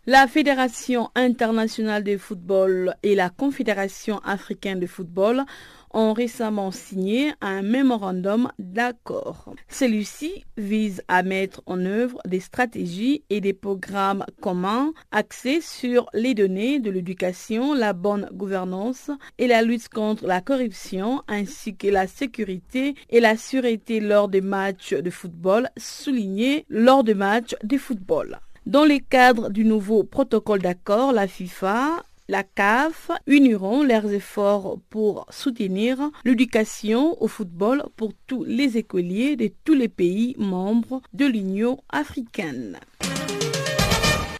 [0.07, 5.45] La Fédération internationale de football et la Confédération africaine de football
[5.95, 9.51] ont récemment signé un mémorandum d'accord.
[9.67, 16.35] Celui-ci vise à mettre en œuvre des stratégies et des programmes communs axés sur les
[16.35, 22.05] données de l'éducation, la bonne gouvernance et la lutte contre la corruption ainsi que la
[22.05, 28.39] sécurité et la sûreté lors des matchs de football, souligné lors des matchs de football.
[28.65, 35.27] Dans le cadre du nouveau protocole d'accord, la FIFA la CAF uniront leurs efforts pour
[35.29, 41.83] soutenir l'éducation au football pour tous les écoliers de tous les pays membres de l'Union
[41.89, 42.79] africaine.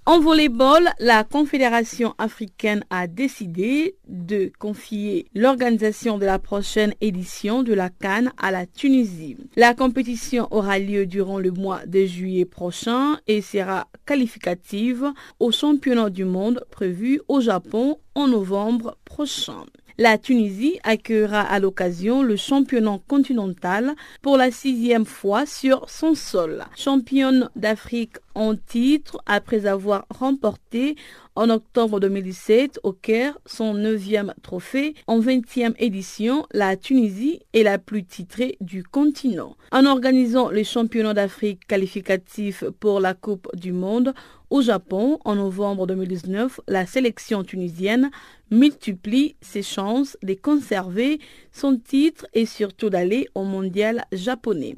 [0.08, 7.74] En volleyball, la Confédération africaine a décidé de confier l'organisation de la prochaine édition de
[7.74, 9.36] la Cannes à la Tunisie.
[9.56, 16.12] La compétition aura lieu durant le mois de juillet prochain et sera qualificative au championnat
[16.12, 19.66] du monde prévu au Japon en novembre prochain.
[19.98, 26.66] La Tunisie accueillera à l'occasion le championnat continental pour la sixième fois sur son sol.
[26.76, 30.98] Championne d'Afrique en titre après avoir remporté
[31.36, 34.96] en octobre 2017 au Caire son neuvième trophée.
[35.08, 39.56] En 20e édition, la Tunisie est la plus titrée du continent.
[39.72, 44.14] En organisant les championnats d'Afrique qualificatifs pour la Coupe du Monde,
[44.50, 48.12] au Japon, en novembre 2019, la sélection tunisienne
[48.52, 51.20] multiplie ses chances de conserver
[51.52, 54.76] son titre et surtout d'aller au mondial japonais.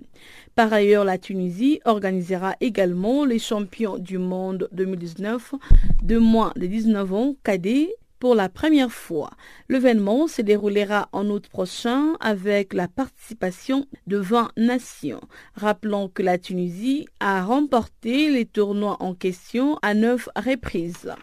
[0.58, 5.54] Par ailleurs, la Tunisie organisera également les champions du monde 2019
[6.02, 9.30] de moins de 19 ans cadets pour la première fois.
[9.70, 15.22] L'événement se déroulera en août prochain avec la participation de 20 nations.
[15.54, 21.14] Rappelons que la Tunisie a remporté les tournois en question à neuf reprises.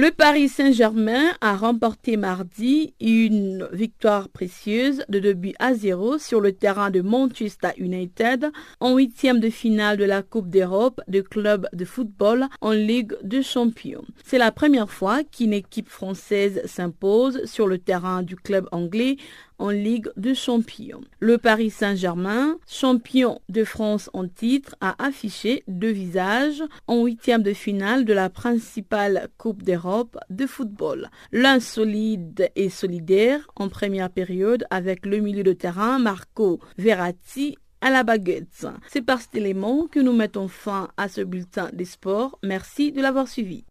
[0.00, 6.40] Le Paris Saint-Germain a remporté mardi une victoire précieuse de 2 buts à 0 sur
[6.40, 11.68] le terrain de Manchester United en huitième de finale de la Coupe d'Europe de club
[11.72, 14.04] de football en Ligue des Champions.
[14.22, 19.16] C'est la première fois qu'une équipe française s'impose sur le terrain du club anglais
[19.58, 21.00] en Ligue de Champions.
[21.20, 27.52] Le Paris Saint-Germain, champion de France en titre, a affiché deux visages en huitième de
[27.52, 31.10] finale de la principale Coupe d'Europe de football.
[31.32, 37.90] L'un solide et solidaire en première période avec le milieu de terrain Marco Verratti à
[37.90, 38.66] la baguette.
[38.88, 42.38] C'est par cet élément que nous mettons fin à ce bulletin des sports.
[42.42, 43.64] Merci de l'avoir suivi.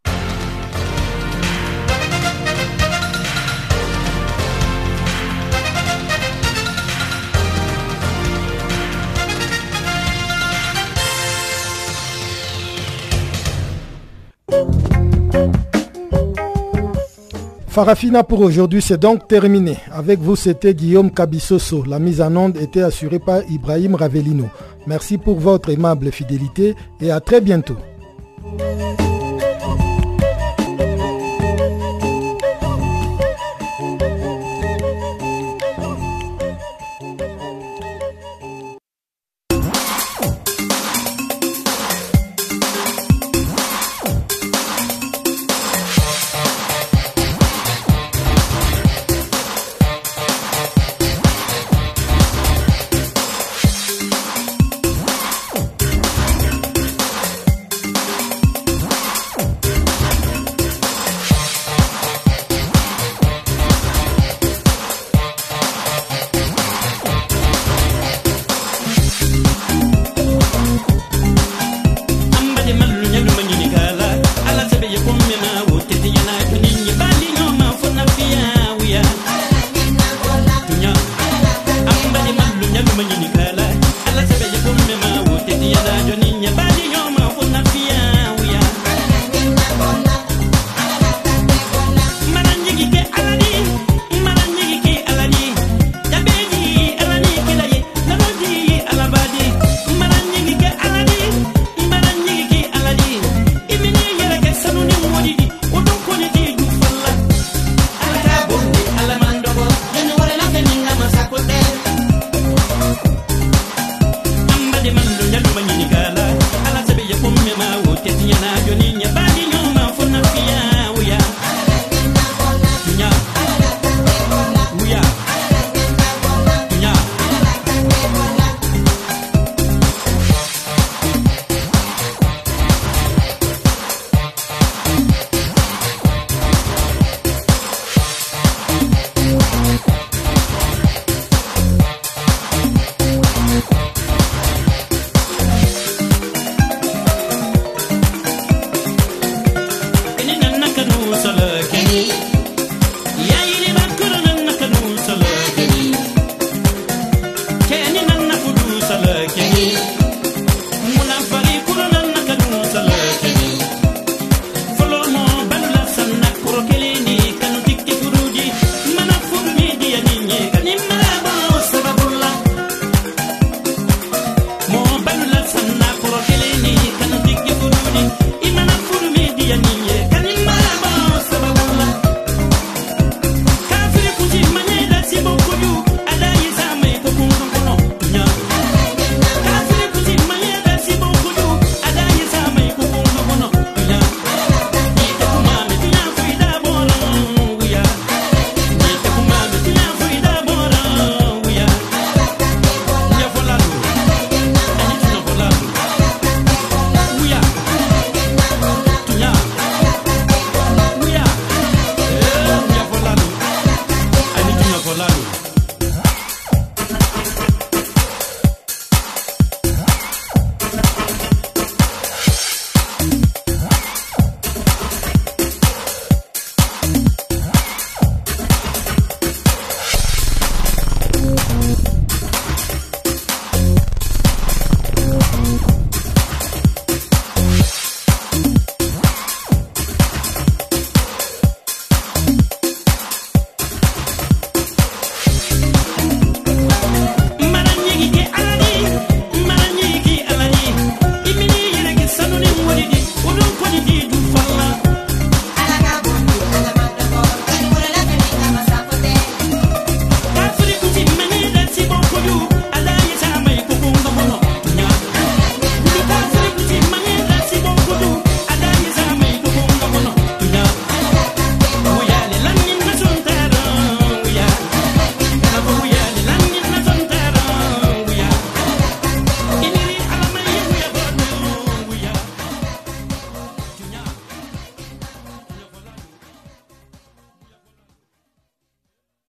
[17.78, 19.78] Farafina pour aujourd'hui, c'est donc terminé.
[19.92, 21.84] Avec vous, c'était Guillaume Cabissoso.
[21.84, 24.50] La mise en onde était assurée par Ibrahim Ravelino.
[24.88, 27.78] Merci pour votre aimable fidélité et à très bientôt.